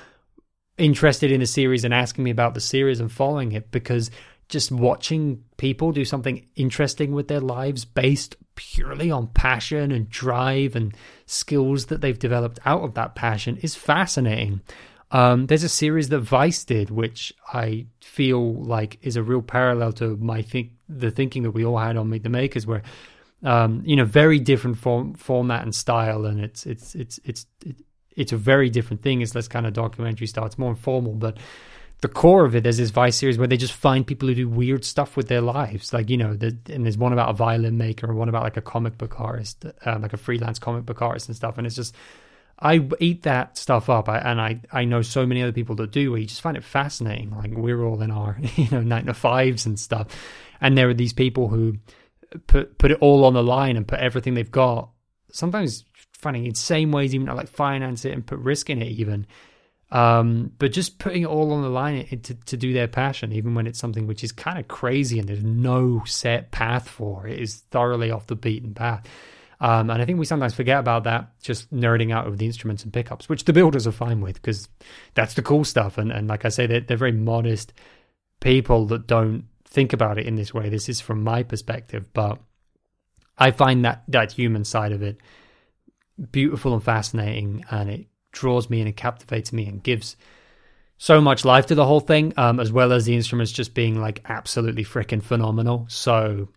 interested 0.79 1.33
in 1.33 1.41
the 1.41 1.47
series 1.47 1.85
and 1.85 1.93
asking 1.93 2.25
me 2.25 2.31
about 2.31 2.55
the 2.55 2.61
series 2.61 3.01
and 3.01 3.11
following 3.11 3.53
it 3.53 3.71
because 3.71 4.11
just 4.49 4.73
watching 4.73 5.45
people 5.57 5.93
do 5.93 6.05
something 6.05 6.47
interesting 6.57 7.13
with 7.13 7.29
their 7.29 7.41
lives 7.41 7.85
based 7.85 8.37
purely 8.55 9.11
on 9.11 9.27
passion 9.29 9.93
and 9.93 10.09
drive 10.09 10.75
and 10.75 10.97
skills 11.27 11.87
that 11.87 12.01
they've 12.01 12.19
developed 12.19 12.59
out 12.65 12.83
of 12.83 12.95
that 12.95 13.15
passion 13.15 13.57
is 13.59 13.75
fascinating. 13.75 14.61
Um, 15.11 15.47
there's 15.47 15.65
a 15.65 15.69
series 15.69 16.09
that 16.11 16.21
Vice 16.21 16.65
did, 16.65 16.91
which 16.91 17.33
I 17.53 17.87
feel 18.01 18.55
like 18.63 18.99
is 19.03 19.17
a 19.17 19.23
real 19.23 19.43
parallel 19.43 19.93
to 19.95 20.17
my 20.17 20.43
think 20.43 20.73
the 20.89 21.11
thinking 21.11 21.43
that 21.45 21.53
we 21.53 21.65
all 21.65 21.79
had 21.79 21.97
on 21.97 22.11
Meet 22.11 22.25
the 22.25 22.29
Makers, 22.29 22.67
where 22.67 22.83
um, 23.43 23.83
you 23.85 23.97
know, 23.97 24.05
very 24.05 24.39
different 24.39 24.79
form, 24.79 25.15
format 25.15 25.63
and 25.63 25.75
style, 25.75 26.25
and 26.25 26.41
it's 26.41 26.67
it's 26.67 26.95
it's 26.95 27.21
it's 27.25 27.47
it's 28.17 28.33
a 28.33 28.37
very 28.37 28.69
different 28.69 29.03
thing. 29.03 29.21
It's 29.21 29.35
less 29.35 29.49
kind 29.49 29.67
of 29.67 29.73
documentary 29.73 30.27
style. 30.27 30.47
It's 30.47 30.59
more 30.59 30.71
informal, 30.71 31.13
but 31.13 31.39
the 32.01 32.09
core 32.09 32.45
of 32.45 32.55
it 32.55 32.67
is 32.67 32.79
this 32.79 32.91
Vice 32.91 33.17
series 33.17 33.39
where 33.39 33.49
they 33.49 33.57
just 33.57 33.73
find 33.73 34.07
people 34.07 34.29
who 34.29 34.35
do 34.35 34.49
weird 34.49 34.85
stuff 34.85 35.17
with 35.17 35.29
their 35.29 35.41
lives. 35.41 35.93
Like, 35.93 36.09
you 36.09 36.17
know, 36.17 36.35
the, 36.35 36.57
and 36.71 36.85
there's 36.85 36.99
one 36.99 37.13
about 37.13 37.31
a 37.31 37.33
violin 37.33 37.77
maker 37.77 38.07
and 38.07 38.17
one 38.17 38.29
about 38.29 38.45
like 38.45 38.57
a 38.57 38.63
comic 38.63 38.97
book 38.99 39.21
artist, 39.21 39.65
um, 39.85 40.03
like 40.03 40.13
a 40.13 40.17
freelance 40.17 40.59
comic 40.59 40.87
book 40.87 41.03
artist 41.03 41.29
and 41.29 41.37
stuff. 41.37 41.59
And 41.59 41.67
it's 41.67 41.75
just, 41.77 41.95
I 42.61 42.89
eat 42.99 43.23
that 43.23 43.57
stuff 43.57 43.89
up, 43.89 44.09
I, 44.09 44.19
and 44.19 44.41
I 44.41 44.61
I 44.73 44.85
know 44.85 45.01
so 45.03 45.25
many 45.25 45.43
other 45.43 45.53
people 45.53 45.77
that 45.77 45.93
do. 45.93 46.11
Where 46.11 46.21
you 46.21 46.27
just 46.27 46.41
find 46.41 46.57
it 46.57 46.65
fascinating. 46.65 47.31
Like 47.31 47.53
we're 47.55 47.85
all 47.85 48.03
in 48.03 48.11
our 48.11 48.37
you 48.57 48.69
know 48.71 48.81
nine 48.81 49.07
to 49.07 49.15
fives 49.15 49.65
and 49.65 49.79
stuff, 49.79 50.09
and 50.61 50.77
there 50.77 50.89
are 50.89 50.95
these 50.95 51.13
people 51.13 51.49
who 51.49 51.79
put 52.47 52.77
put 52.79 52.91
it 52.91 52.99
all 53.01 53.25
on 53.25 53.35
the 53.35 53.45
line 53.45 53.77
and 53.77 53.87
put 53.87 54.01
everything 54.01 54.35
they've 54.35 54.51
got. 54.51 54.91
Sometimes 55.31 55.85
finding 56.15 56.47
insane 56.47 56.91
ways 56.91 57.15
even 57.15 57.29
to 57.29 57.35
like 57.35 57.49
finance 57.49 58.05
it 58.05 58.13
and 58.13 58.27
put 58.27 58.39
risk 58.41 58.71
in 58.71 58.83
it 58.83 58.89
even. 58.89 59.27
Um, 59.91 60.53
but 60.59 60.73
just 60.73 60.99
putting 60.99 61.23
it 61.23 61.29
all 61.29 61.53
on 61.53 61.63
the 61.63 61.71
line 61.71 62.07
to, 62.07 62.35
to 62.35 62.57
do 62.57 62.73
their 62.73 62.89
passion, 62.89 63.33
even 63.33 63.55
when 63.55 63.67
it's 63.67 63.79
something 63.79 64.07
which 64.07 64.23
is 64.23 64.33
kind 64.33 64.59
of 64.59 64.69
crazy 64.69 65.19
and 65.19 65.29
there's 65.29 65.43
no 65.45 66.03
set 66.05 66.51
path 66.51 66.89
for 66.89 67.27
it, 67.27 67.41
is 67.41 67.63
thoroughly 67.71 68.11
off 68.11 68.27
the 68.27 68.37
beaten 68.37 68.75
path. 68.75 69.07
Um, 69.61 69.91
and 69.91 70.01
I 70.01 70.05
think 70.05 70.19
we 70.19 70.27
sometimes 70.27 70.55
forget 70.55 70.79
about 70.79 71.05
that, 71.05 71.41
just 71.41 71.73
nerding 71.75 72.13
out 72.13 72.27
over 72.27 72.37
the 72.37 72.47
instruments 72.47 72.85
and 72.85 72.93
pickups, 72.93 73.29
which 73.29 73.45
the 73.45 73.53
builders 73.53 73.87
are 73.87 73.93
fine 73.93 74.21
with 74.21 74.35
because 74.35 74.69
that's 75.15 75.35
the 75.35 75.43
cool 75.43 75.65
stuff. 75.65 75.99
And, 75.99 76.13
and 76.13 76.29
like 76.29 76.45
I 76.45 76.51
say, 76.51 76.67
they're, 76.67 76.81
they're 76.81 76.97
very 76.97 77.13
modest 77.13 77.73
people 78.41 78.87
that 78.87 79.07
don't 79.07 79.45
think 79.65 79.93
about 79.93 80.19
it 80.19 80.27
in 80.27 80.37
this 80.37 80.55
way. 80.55 80.69
This 80.69 80.89
is 80.89 81.01
from 81.01 81.25
my 81.25 81.43
perspective, 81.43 82.13
but 82.13 82.39
I 83.37 83.51
find 83.51 83.85
that 83.85 84.03
that 84.09 84.33
human 84.33 84.65
side 84.65 84.93
of 84.93 85.03
it 85.03 85.19
beautiful 86.33 86.75
and 86.75 86.83
fascinating, 86.83 87.65
and 87.71 87.91
it 87.91 88.07
draws 88.33 88.69
me 88.71 88.81
in 88.81 88.87
and 88.87 88.97
captivates 88.97 89.53
me 89.53 89.67
and 89.67 89.83
gives 89.83 90.17
so 90.99 91.21
much 91.21 91.45
life 91.45 91.67
to 91.67 91.75
the 91.75 91.87
whole 91.87 92.01
thing, 92.01 92.35
um, 92.37 92.59
as 92.61 92.73
well 92.73 92.93
as 92.93 93.05
the 93.05 93.15
instruments 93.15 93.53
just 93.53 93.75
being 93.75 94.01
like 94.01 94.21
absolutely 94.29 94.85
freaking 94.85 95.23
phenomenal. 95.23 95.87
So, 95.89 96.49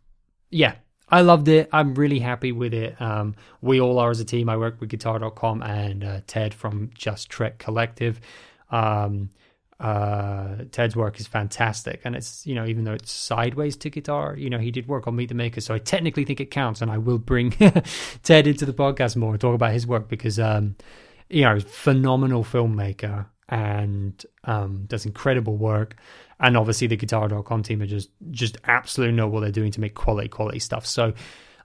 yeah, 0.49 0.75
I 1.07 1.21
loved 1.21 1.47
it. 1.47 1.69
I'm 1.71 1.93
really 1.93 2.19
happy 2.19 2.51
with 2.51 2.73
it. 2.73 2.99
Um, 2.99 3.35
we 3.61 3.79
all 3.79 3.99
are 3.99 4.09
as 4.09 4.19
a 4.19 4.25
team. 4.25 4.49
I 4.49 4.57
work 4.57 4.79
with 4.79 4.89
guitar.com 4.89 5.61
and 5.61 6.03
uh, 6.03 6.21
Ted 6.25 6.53
from 6.53 6.89
Just 6.95 7.29
Trek 7.29 7.59
Collective. 7.59 8.19
Um, 8.71 9.29
uh, 9.81 10.63
Ted's 10.71 10.95
work 10.95 11.19
is 11.19 11.25
fantastic, 11.25 12.01
and 12.05 12.15
it's 12.15 12.45
you 12.45 12.53
know 12.53 12.65
even 12.65 12.83
though 12.83 12.93
it's 12.93 13.11
sideways 13.11 13.75
to 13.77 13.89
guitar, 13.89 14.35
you 14.37 14.47
know 14.47 14.59
he 14.59 14.69
did 14.69 14.87
work 14.87 15.07
on 15.07 15.15
Meet 15.15 15.29
the 15.29 15.35
Maker, 15.35 15.59
so 15.59 15.73
I 15.73 15.79
technically 15.79 16.23
think 16.23 16.39
it 16.39 16.51
counts, 16.51 16.81
and 16.81 16.91
I 16.91 16.99
will 16.99 17.17
bring 17.17 17.49
Ted 18.23 18.45
into 18.45 18.65
the 18.65 18.73
podcast 18.73 19.15
more 19.15 19.31
and 19.31 19.41
talk 19.41 19.55
about 19.55 19.73
his 19.73 19.87
work 19.87 20.07
because 20.07 20.37
um, 20.39 20.75
you 21.31 21.43
know 21.43 21.59
phenomenal 21.59 22.43
filmmaker 22.43 23.25
and 23.51 24.25
um, 24.45 24.85
does 24.87 25.05
incredible 25.05 25.57
work. 25.57 25.97
And 26.39 26.57
obviously 26.57 26.87
the 26.87 26.97
guitar.com 26.97 27.61
team 27.61 27.81
are 27.81 27.87
just 27.87 28.09
just 28.31 28.57
absolutely 28.65 29.15
know 29.15 29.27
what 29.27 29.41
they're 29.41 29.51
doing 29.51 29.71
to 29.71 29.81
make 29.81 29.93
quality 29.93 30.29
quality 30.29 30.59
stuff. 30.59 30.85
So 30.87 31.13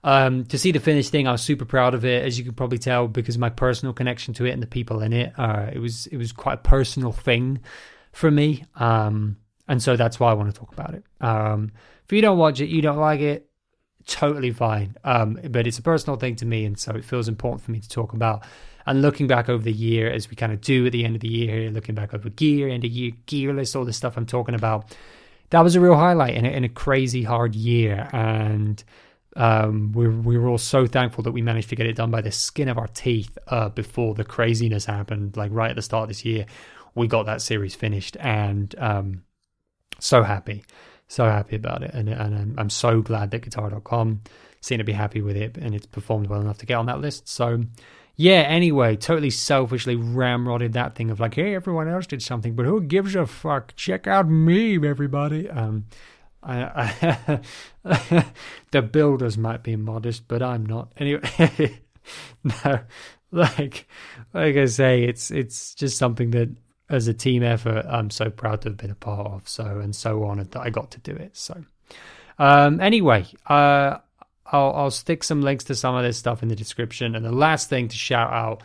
um, 0.03 0.45
to 0.45 0.57
see 0.57 0.71
the 0.71 0.79
finished 0.79 1.11
thing 1.11 1.27
i 1.27 1.31
was 1.31 1.41
super 1.41 1.65
proud 1.65 1.95
of 1.95 2.05
it 2.05 2.23
as 2.23 2.37
you 2.37 2.45
can 2.45 2.53
probably 2.53 2.77
tell 2.77 3.07
because 3.07 3.37
my 3.37 3.49
personal 3.49 3.93
connection 3.93 4.33
to 4.35 4.45
it 4.45 4.51
and 4.51 4.61
the 4.61 4.67
people 4.67 5.01
in 5.01 5.11
it 5.11 5.33
uh, 5.37 5.69
it 5.73 5.79
was 5.79 6.05
it 6.07 6.17
was 6.17 6.31
quite 6.31 6.53
a 6.53 6.57
personal 6.57 7.11
thing 7.11 7.59
for 8.11 8.29
me. 8.31 8.63
Um, 8.75 9.37
and 9.67 9.81
so 9.81 9.97
that's 9.97 10.19
why 10.19 10.31
i 10.31 10.33
want 10.33 10.53
to 10.53 10.59
talk 10.59 10.71
about 10.71 10.93
it. 10.93 11.03
Um, 11.19 11.71
if 12.05 12.13
you 12.13 12.21
don't 12.21 12.37
watch 12.37 12.61
it 12.61 12.67
you 12.67 12.81
don't 12.81 12.99
like 12.99 13.21
it 13.21 13.49
totally 14.05 14.51
fine. 14.51 14.95
Um, 15.03 15.39
but 15.49 15.67
it's 15.67 15.79
a 15.79 15.81
personal 15.81 16.17
thing 16.17 16.35
to 16.37 16.45
me 16.45 16.65
and 16.65 16.77
so 16.77 16.95
it 16.95 17.03
feels 17.03 17.27
important 17.27 17.63
for 17.63 17.71
me 17.71 17.79
to 17.79 17.89
talk 17.89 18.13
about 18.13 18.43
and 18.87 19.01
looking 19.01 19.27
back 19.27 19.49
over 19.49 19.61
the 19.61 19.71
year, 19.71 20.09
as 20.09 20.29
we 20.29 20.37
kind 20.37 20.53
of 20.53 20.61
do 20.61 20.85
at 20.85 20.93
the 20.93 21.03
end 21.03 21.15
of 21.15 21.21
the 21.21 21.27
year, 21.27 21.59
here, 21.59 21.69
looking 21.69 21.93
back 21.93 22.13
over 22.13 22.29
gear, 22.29 22.69
end 22.69 22.85
of 22.85 22.89
year 22.89 23.11
gear 23.25 23.53
list, 23.53 23.75
all 23.75 23.83
the 23.83 23.91
stuff 23.91 24.15
I'm 24.15 24.25
talking 24.25 24.55
about, 24.55 24.95
that 25.49 25.59
was 25.59 25.75
a 25.75 25.81
real 25.81 25.95
highlight 25.95 26.35
in 26.35 26.45
a, 26.45 26.49
in 26.49 26.63
a 26.63 26.69
crazy 26.69 27.21
hard 27.21 27.53
year. 27.53 28.09
And 28.13 28.81
um, 29.35 29.91
we, 29.91 30.07
we 30.07 30.37
were 30.37 30.47
all 30.47 30.57
so 30.57 30.87
thankful 30.87 31.21
that 31.25 31.33
we 31.33 31.41
managed 31.41 31.67
to 31.69 31.75
get 31.75 31.85
it 31.85 31.97
done 31.97 32.11
by 32.11 32.21
the 32.21 32.31
skin 32.31 32.69
of 32.69 32.77
our 32.77 32.87
teeth 32.87 33.37
uh, 33.47 33.67
before 33.69 34.15
the 34.15 34.23
craziness 34.23 34.85
happened, 34.85 35.35
like 35.35 35.51
right 35.53 35.69
at 35.69 35.75
the 35.75 35.81
start 35.81 36.03
of 36.03 36.07
this 36.07 36.23
year. 36.23 36.45
We 36.95 37.07
got 37.07 37.25
that 37.25 37.41
series 37.41 37.75
finished 37.75 38.15
and 38.21 38.73
um, 38.77 39.23
so 39.99 40.23
happy, 40.23 40.63
so 41.09 41.25
happy 41.25 41.57
about 41.57 41.83
it. 41.83 41.91
And, 41.93 42.07
and 42.07 42.35
I'm, 42.35 42.55
I'm 42.57 42.69
so 42.69 43.01
glad 43.01 43.31
that 43.31 43.41
guitar.com 43.41 44.21
seemed 44.61 44.79
to 44.79 44.85
be 44.85 44.93
happy 44.93 45.21
with 45.21 45.35
it 45.35 45.57
and 45.57 45.75
it's 45.75 45.85
performed 45.85 46.27
well 46.27 46.39
enough 46.39 46.57
to 46.59 46.65
get 46.65 46.75
on 46.75 46.85
that 46.85 47.01
list. 47.01 47.27
So, 47.27 47.63
yeah, 48.19 48.41
anyway, 48.41 48.95
totally 48.95 49.29
selfishly 49.29 49.95
ramrodded 49.95 50.73
that 50.73 50.95
thing 50.95 51.11
of 51.11 51.19
like, 51.19 51.35
hey, 51.35 51.53
everyone 51.53 51.87
else 51.87 52.07
did 52.07 52.23
something, 52.23 52.55
but 52.55 52.65
who 52.65 52.81
gives 52.81 53.13
a 53.13 53.27
fuck? 53.27 53.75
Check 53.75 54.07
out 54.07 54.27
me, 54.27 54.75
everybody. 54.75 55.47
Um, 55.47 55.85
I, 56.41 57.39
I 57.83 58.25
the 58.71 58.81
builders 58.81 59.37
might 59.37 59.61
be 59.61 59.75
modest, 59.75 60.27
but 60.27 60.41
I'm 60.41 60.65
not. 60.65 60.93
Anyway, 60.97 61.79
no, 62.43 62.79
like, 63.31 63.87
like 64.33 64.55
I 64.55 64.65
say, 64.65 65.03
it's 65.03 65.29
it's 65.29 65.75
just 65.75 65.99
something 65.99 66.31
that 66.31 66.49
as 66.89 67.07
a 67.07 67.13
team 67.13 67.43
effort, 67.43 67.85
I'm 67.87 68.09
so 68.09 68.31
proud 68.31 68.61
to 68.61 68.69
have 68.69 68.77
been 68.77 68.91
a 68.91 68.95
part 68.95 69.27
of. 69.27 69.47
So 69.47 69.79
and 69.79 69.95
so 69.95 70.23
honored 70.23 70.51
that 70.51 70.61
I 70.61 70.71
got 70.71 70.89
to 70.91 70.99
do 70.99 71.11
it. 71.11 71.37
So, 71.37 71.63
um, 72.39 72.79
anyway, 72.79 73.27
uh, 73.45 73.97
I'll, 74.51 74.73
I'll 74.73 74.91
stick 74.91 75.23
some 75.23 75.41
links 75.41 75.65
to 75.65 75.75
some 75.75 75.95
of 75.95 76.03
this 76.03 76.17
stuff 76.17 76.41
in 76.41 76.49
the 76.49 76.55
description. 76.55 77.15
And 77.15 77.25
the 77.25 77.31
last 77.31 77.69
thing 77.69 77.87
to 77.87 77.95
shout 77.95 78.31
out 78.31 78.63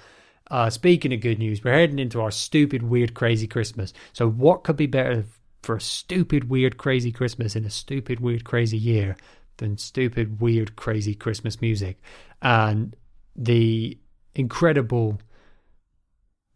uh, 0.52 0.68
speaking 0.68 1.14
of 1.14 1.20
good 1.20 1.38
news, 1.38 1.64
we're 1.64 1.72
heading 1.72 1.98
into 1.98 2.20
our 2.20 2.30
stupid, 2.30 2.82
weird, 2.82 3.14
crazy 3.14 3.46
Christmas. 3.46 3.94
So, 4.12 4.28
what 4.28 4.64
could 4.64 4.76
be 4.76 4.86
better 4.86 5.24
for 5.62 5.76
a 5.76 5.80
stupid, 5.80 6.50
weird, 6.50 6.76
crazy 6.76 7.10
Christmas 7.10 7.56
in 7.56 7.64
a 7.64 7.70
stupid, 7.70 8.20
weird, 8.20 8.44
crazy 8.44 8.76
year 8.76 9.16
than 9.56 9.78
stupid, 9.78 10.42
weird, 10.42 10.76
crazy 10.76 11.14
Christmas 11.14 11.62
music? 11.62 12.02
And 12.42 12.94
the 13.34 13.98
incredible, 14.34 15.20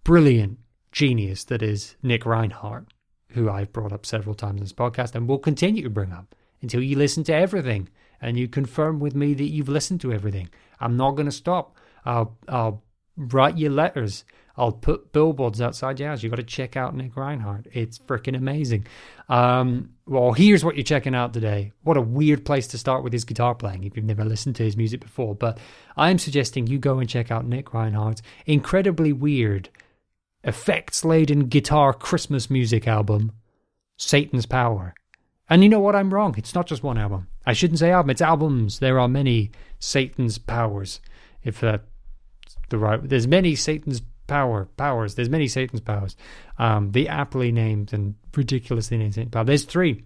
brilliant 0.04 0.58
genius 0.92 1.44
that 1.44 1.62
is 1.62 1.96
Nick 2.02 2.26
Reinhart, 2.26 2.92
who 3.30 3.48
I've 3.48 3.72
brought 3.72 3.94
up 3.94 4.04
several 4.04 4.34
times 4.34 4.58
in 4.58 4.64
this 4.64 4.72
podcast 4.74 5.14
and 5.14 5.26
will 5.26 5.38
continue 5.38 5.82
to 5.82 5.90
bring 5.90 6.12
up 6.12 6.34
until 6.60 6.82
you 6.82 6.98
listen 6.98 7.24
to 7.24 7.34
everything 7.34 7.88
and 8.20 8.38
you 8.38 8.48
confirm 8.48 9.00
with 9.00 9.14
me 9.14 9.34
that 9.34 9.44
you've 9.44 9.68
listened 9.68 10.00
to 10.02 10.12
everything. 10.12 10.48
I'm 10.80 10.96
not 10.96 11.12
going 11.12 11.26
to 11.26 11.32
stop. 11.32 11.76
I'll, 12.04 12.36
I'll 12.48 12.82
write 13.16 13.56
you 13.56 13.70
letters. 13.70 14.24
I'll 14.58 14.72
put 14.72 15.12
billboards 15.12 15.60
outside 15.60 16.00
your 16.00 16.08
house. 16.08 16.22
You 16.22 16.30
got 16.30 16.36
to 16.36 16.42
check 16.42 16.76
out 16.76 16.94
Nick 16.94 17.16
Reinhart. 17.16 17.66
It's 17.72 17.98
freaking 17.98 18.36
amazing. 18.36 18.86
Um, 19.28 19.90
well, 20.06 20.32
here's 20.32 20.64
what 20.64 20.76
you're 20.76 20.84
checking 20.84 21.14
out 21.14 21.34
today. 21.34 21.72
What 21.82 21.98
a 21.98 22.02
weird 22.02 22.44
place 22.44 22.66
to 22.68 22.78
start 22.78 23.04
with 23.04 23.12
his 23.12 23.24
guitar 23.24 23.54
playing 23.54 23.84
if 23.84 23.96
you've 23.96 24.06
never 24.06 24.24
listened 24.24 24.56
to 24.56 24.62
his 24.62 24.76
music 24.76 25.00
before. 25.00 25.34
But 25.34 25.58
I'm 25.96 26.18
suggesting 26.18 26.66
you 26.66 26.78
go 26.78 26.98
and 26.98 27.08
check 27.08 27.30
out 27.30 27.46
Nick 27.46 27.74
Reinhart's 27.74 28.22
incredibly 28.46 29.12
weird, 29.12 29.68
effects 30.42 31.04
laden 31.04 31.48
guitar 31.48 31.92
Christmas 31.92 32.48
music 32.48 32.88
album, 32.88 33.32
Satan's 33.98 34.46
Power. 34.46 34.94
And 35.50 35.62
you 35.62 35.68
know 35.68 35.80
what? 35.80 35.94
I'm 35.94 36.14
wrong. 36.14 36.34
It's 36.38 36.54
not 36.54 36.66
just 36.66 36.82
one 36.82 36.98
album. 36.98 37.28
I 37.46 37.52
shouldn't 37.52 37.78
say 37.78 37.90
album. 37.90 38.10
It's 38.10 38.20
albums. 38.20 38.80
There 38.80 38.98
are 38.98 39.08
many 39.08 39.52
Satan's 39.78 40.38
powers. 40.38 41.00
If 41.44 41.62
uh, 41.62 41.78
the 42.68 42.78
right, 42.78 43.00
there's 43.02 43.28
many 43.28 43.54
Satan's 43.54 44.02
power 44.26 44.68
powers. 44.76 45.14
There's 45.14 45.30
many 45.30 45.46
Satan's 45.46 45.80
powers. 45.80 46.16
Um, 46.58 46.90
the 46.92 47.08
aptly 47.08 47.52
named 47.52 47.92
and 47.92 48.14
ridiculously 48.34 48.96
named 48.98 49.30
power. 49.32 49.44
There's 49.44 49.64
three. 49.64 50.02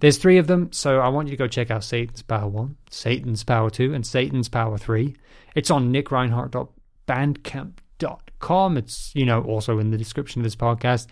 There's 0.00 0.16
three 0.18 0.38
of 0.38 0.48
them. 0.48 0.72
So 0.72 0.98
I 0.98 1.08
want 1.08 1.28
you 1.28 1.32
to 1.32 1.38
go 1.38 1.46
check 1.46 1.70
out 1.70 1.84
Satan's 1.84 2.22
Power 2.22 2.48
One, 2.48 2.76
Satan's 2.90 3.44
Power 3.44 3.70
Two, 3.70 3.94
and 3.94 4.04
Satan's 4.04 4.48
Power 4.48 4.76
Three. 4.78 5.14
It's 5.54 5.70
on 5.70 5.92
nickreinhart.bandcamp.com. 5.92 8.76
It's 8.76 9.12
you 9.14 9.26
know 9.26 9.42
also 9.42 9.78
in 9.78 9.90
the 9.90 9.98
description 9.98 10.40
of 10.40 10.44
this 10.44 10.56
podcast. 10.56 11.06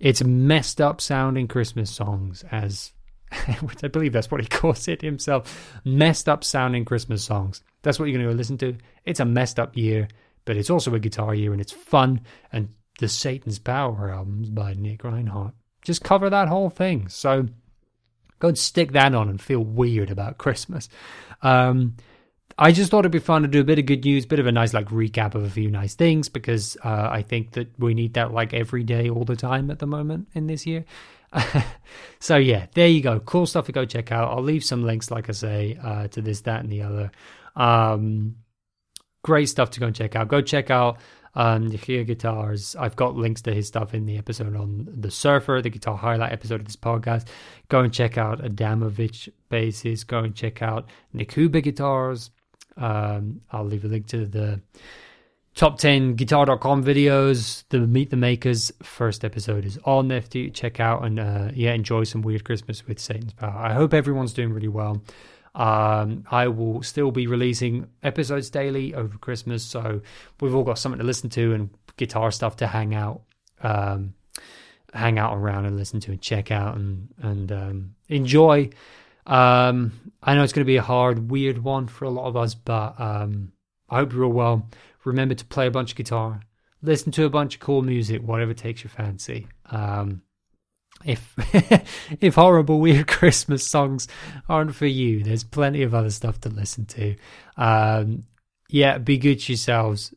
It's 0.00 0.24
messed 0.24 0.80
up 0.80 1.02
sounding 1.02 1.48
Christmas 1.48 1.90
songs 1.90 2.44
as 2.50 2.93
which 3.60 3.82
I 3.82 3.88
believe 3.88 4.12
that's 4.12 4.30
what 4.30 4.40
he 4.40 4.46
calls 4.50 4.88
it 4.88 5.02
himself, 5.02 5.72
messed 5.84 6.28
up 6.28 6.44
sounding 6.44 6.84
Christmas 6.84 7.24
songs. 7.24 7.62
That's 7.82 7.98
what 7.98 8.08
you're 8.08 8.18
going 8.18 8.30
to 8.30 8.36
listen 8.36 8.58
to. 8.58 8.76
It's 9.04 9.20
a 9.20 9.24
messed 9.24 9.58
up 9.58 9.76
year, 9.76 10.08
but 10.44 10.56
it's 10.56 10.70
also 10.70 10.94
a 10.94 11.00
guitar 11.00 11.34
year 11.34 11.52
and 11.52 11.60
it's 11.60 11.72
fun. 11.72 12.20
And 12.52 12.68
the 12.98 13.08
Satan's 13.08 13.58
Power 13.58 14.10
albums 14.10 14.50
by 14.50 14.74
Nick 14.74 15.04
Reinhart 15.04 15.54
just 15.84 16.02
cover 16.02 16.28
that 16.30 16.48
whole 16.48 16.70
thing. 16.70 17.08
So 17.08 17.46
go 18.40 18.48
and 18.48 18.58
stick 18.58 18.92
that 18.92 19.14
on 19.14 19.28
and 19.28 19.40
feel 19.40 19.60
weird 19.60 20.10
about 20.10 20.38
Christmas. 20.38 20.88
Um, 21.42 21.96
I 22.56 22.72
just 22.72 22.90
thought 22.90 23.00
it'd 23.00 23.12
be 23.12 23.18
fun 23.18 23.42
to 23.42 23.48
do 23.48 23.60
a 23.60 23.64
bit 23.64 23.78
of 23.78 23.86
good 23.86 24.04
news, 24.04 24.24
a 24.24 24.28
bit 24.28 24.38
of 24.38 24.46
a 24.46 24.52
nice 24.52 24.72
like 24.72 24.88
recap 24.88 25.34
of 25.34 25.44
a 25.44 25.50
few 25.50 25.70
nice 25.70 25.94
things 25.94 26.28
because 26.28 26.76
uh, 26.84 27.08
I 27.10 27.22
think 27.22 27.52
that 27.52 27.68
we 27.78 27.94
need 27.94 28.14
that 28.14 28.32
like 28.32 28.54
every 28.54 28.84
day, 28.84 29.10
all 29.10 29.24
the 29.24 29.36
time 29.36 29.70
at 29.70 29.78
the 29.78 29.86
moment 29.86 30.28
in 30.34 30.46
this 30.46 30.66
year. 30.66 30.84
so 32.20 32.36
yeah, 32.36 32.66
there 32.74 32.88
you 32.88 33.00
go. 33.00 33.20
Cool 33.20 33.46
stuff 33.46 33.66
to 33.66 33.72
go 33.72 33.84
check 33.84 34.12
out. 34.12 34.30
I'll 34.30 34.42
leave 34.42 34.64
some 34.64 34.84
links, 34.84 35.10
like 35.10 35.28
I 35.28 35.32
say, 35.32 35.78
uh, 35.82 36.08
to 36.08 36.20
this, 36.20 36.42
that, 36.42 36.60
and 36.60 36.70
the 36.70 36.82
other. 36.82 37.10
Um, 37.56 38.36
great 39.22 39.46
stuff 39.46 39.70
to 39.70 39.80
go 39.80 39.86
and 39.86 39.96
check 39.96 40.16
out. 40.16 40.28
Go 40.28 40.40
check 40.40 40.70
out 40.70 40.98
um, 41.34 41.68
Guitars. 41.68 42.76
I've 42.76 42.96
got 42.96 43.16
links 43.16 43.42
to 43.42 43.54
his 43.54 43.66
stuff 43.66 43.94
in 43.94 44.06
the 44.06 44.18
episode 44.18 44.54
on 44.56 44.88
the 44.88 45.10
Surfer, 45.10 45.60
the 45.62 45.70
guitar 45.70 45.96
highlight 45.96 46.32
episode 46.32 46.60
of 46.60 46.66
this 46.66 46.76
podcast. 46.76 47.26
Go 47.68 47.80
and 47.80 47.92
check 47.92 48.16
out 48.18 48.40
Adamovic 48.40 49.28
basses. 49.48 50.04
Go 50.04 50.20
and 50.20 50.34
check 50.34 50.62
out 50.62 50.88
Nik 51.12 51.32
Huber 51.32 51.60
guitars. 51.60 52.30
Um, 52.76 53.40
I'll 53.50 53.64
leave 53.64 53.84
a 53.84 53.88
link 53.88 54.06
to 54.08 54.26
the 54.26 54.60
top 55.54 55.78
10 55.78 56.14
guitar.com 56.14 56.82
videos 56.82 57.64
the 57.68 57.78
meet 57.78 58.10
the 58.10 58.16
makers 58.16 58.72
first 58.82 59.24
episode 59.24 59.64
is 59.64 59.78
on 59.84 60.08
there 60.08 60.20
to 60.20 60.50
check 60.50 60.80
out 60.80 61.04
and 61.04 61.20
uh, 61.20 61.48
yeah 61.54 61.72
enjoy 61.72 62.02
some 62.02 62.22
weird 62.22 62.44
christmas 62.44 62.86
with 62.86 62.98
satan's 62.98 63.32
power. 63.32 63.56
I 63.56 63.72
hope 63.72 63.94
everyone's 63.94 64.32
doing 64.32 64.52
really 64.52 64.68
well. 64.68 65.02
Um, 65.54 66.24
i 66.30 66.48
will 66.48 66.82
still 66.82 67.12
be 67.12 67.28
releasing 67.28 67.86
episodes 68.02 68.50
daily 68.50 68.92
over 68.94 69.16
christmas 69.18 69.62
so 69.62 70.00
we've 70.40 70.52
all 70.52 70.64
got 70.64 70.80
something 70.80 70.98
to 70.98 71.06
listen 71.06 71.30
to 71.30 71.54
and 71.54 71.70
guitar 71.96 72.32
stuff 72.32 72.56
to 72.56 72.66
hang 72.66 72.92
out 72.92 73.22
um, 73.62 74.14
hang 74.92 75.16
out 75.16 75.36
around 75.36 75.66
and 75.66 75.76
listen 75.76 76.00
to 76.00 76.10
and 76.10 76.20
check 76.20 76.50
out 76.50 76.76
and 76.76 77.08
and 77.22 77.52
um, 77.52 77.94
enjoy. 78.08 78.70
Um, 79.26 79.92
i 80.24 80.34
know 80.34 80.42
it's 80.42 80.52
going 80.52 80.64
to 80.64 80.66
be 80.66 80.76
a 80.76 80.82
hard 80.82 81.30
weird 81.30 81.58
one 81.58 81.86
for 81.86 82.04
a 82.04 82.10
lot 82.10 82.26
of 82.26 82.36
us 82.36 82.54
but 82.54 83.00
um, 83.00 83.52
i 83.88 83.96
hope 83.98 84.12
you're 84.12 84.24
all 84.24 84.32
well 84.32 84.68
remember 85.04 85.34
to 85.34 85.44
play 85.44 85.66
a 85.66 85.70
bunch 85.70 85.92
of 85.92 85.96
guitar, 85.96 86.40
listen 86.82 87.12
to 87.12 87.24
a 87.24 87.30
bunch 87.30 87.54
of 87.54 87.60
cool 87.60 87.82
music, 87.82 88.22
whatever 88.22 88.54
takes 88.54 88.84
your 88.84 88.90
fancy. 88.90 89.46
Um, 89.70 90.22
if 91.04 91.34
if 92.20 92.34
horrible 92.34 92.80
weird 92.80 93.06
Christmas 93.08 93.66
songs 93.66 94.08
aren't 94.48 94.74
for 94.74 94.86
you, 94.86 95.22
there's 95.22 95.44
plenty 95.44 95.82
of 95.82 95.94
other 95.94 96.10
stuff 96.10 96.40
to 96.42 96.48
listen 96.48 96.86
to. 96.86 97.16
Um, 97.56 98.24
yeah, 98.68 98.98
be 98.98 99.18
good 99.18 99.40
to 99.40 99.52
yourselves. 99.52 100.14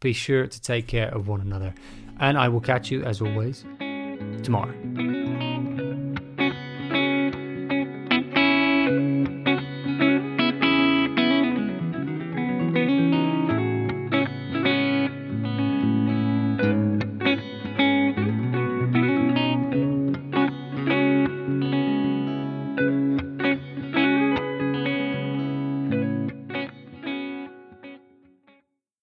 Be 0.00 0.12
sure 0.12 0.46
to 0.46 0.60
take 0.60 0.86
care 0.86 1.08
of 1.08 1.28
one 1.28 1.40
another, 1.40 1.74
and 2.20 2.36
I 2.36 2.48
will 2.48 2.60
catch 2.60 2.90
you 2.90 3.04
as 3.04 3.20
always 3.20 3.64
tomorrow. 4.42 5.53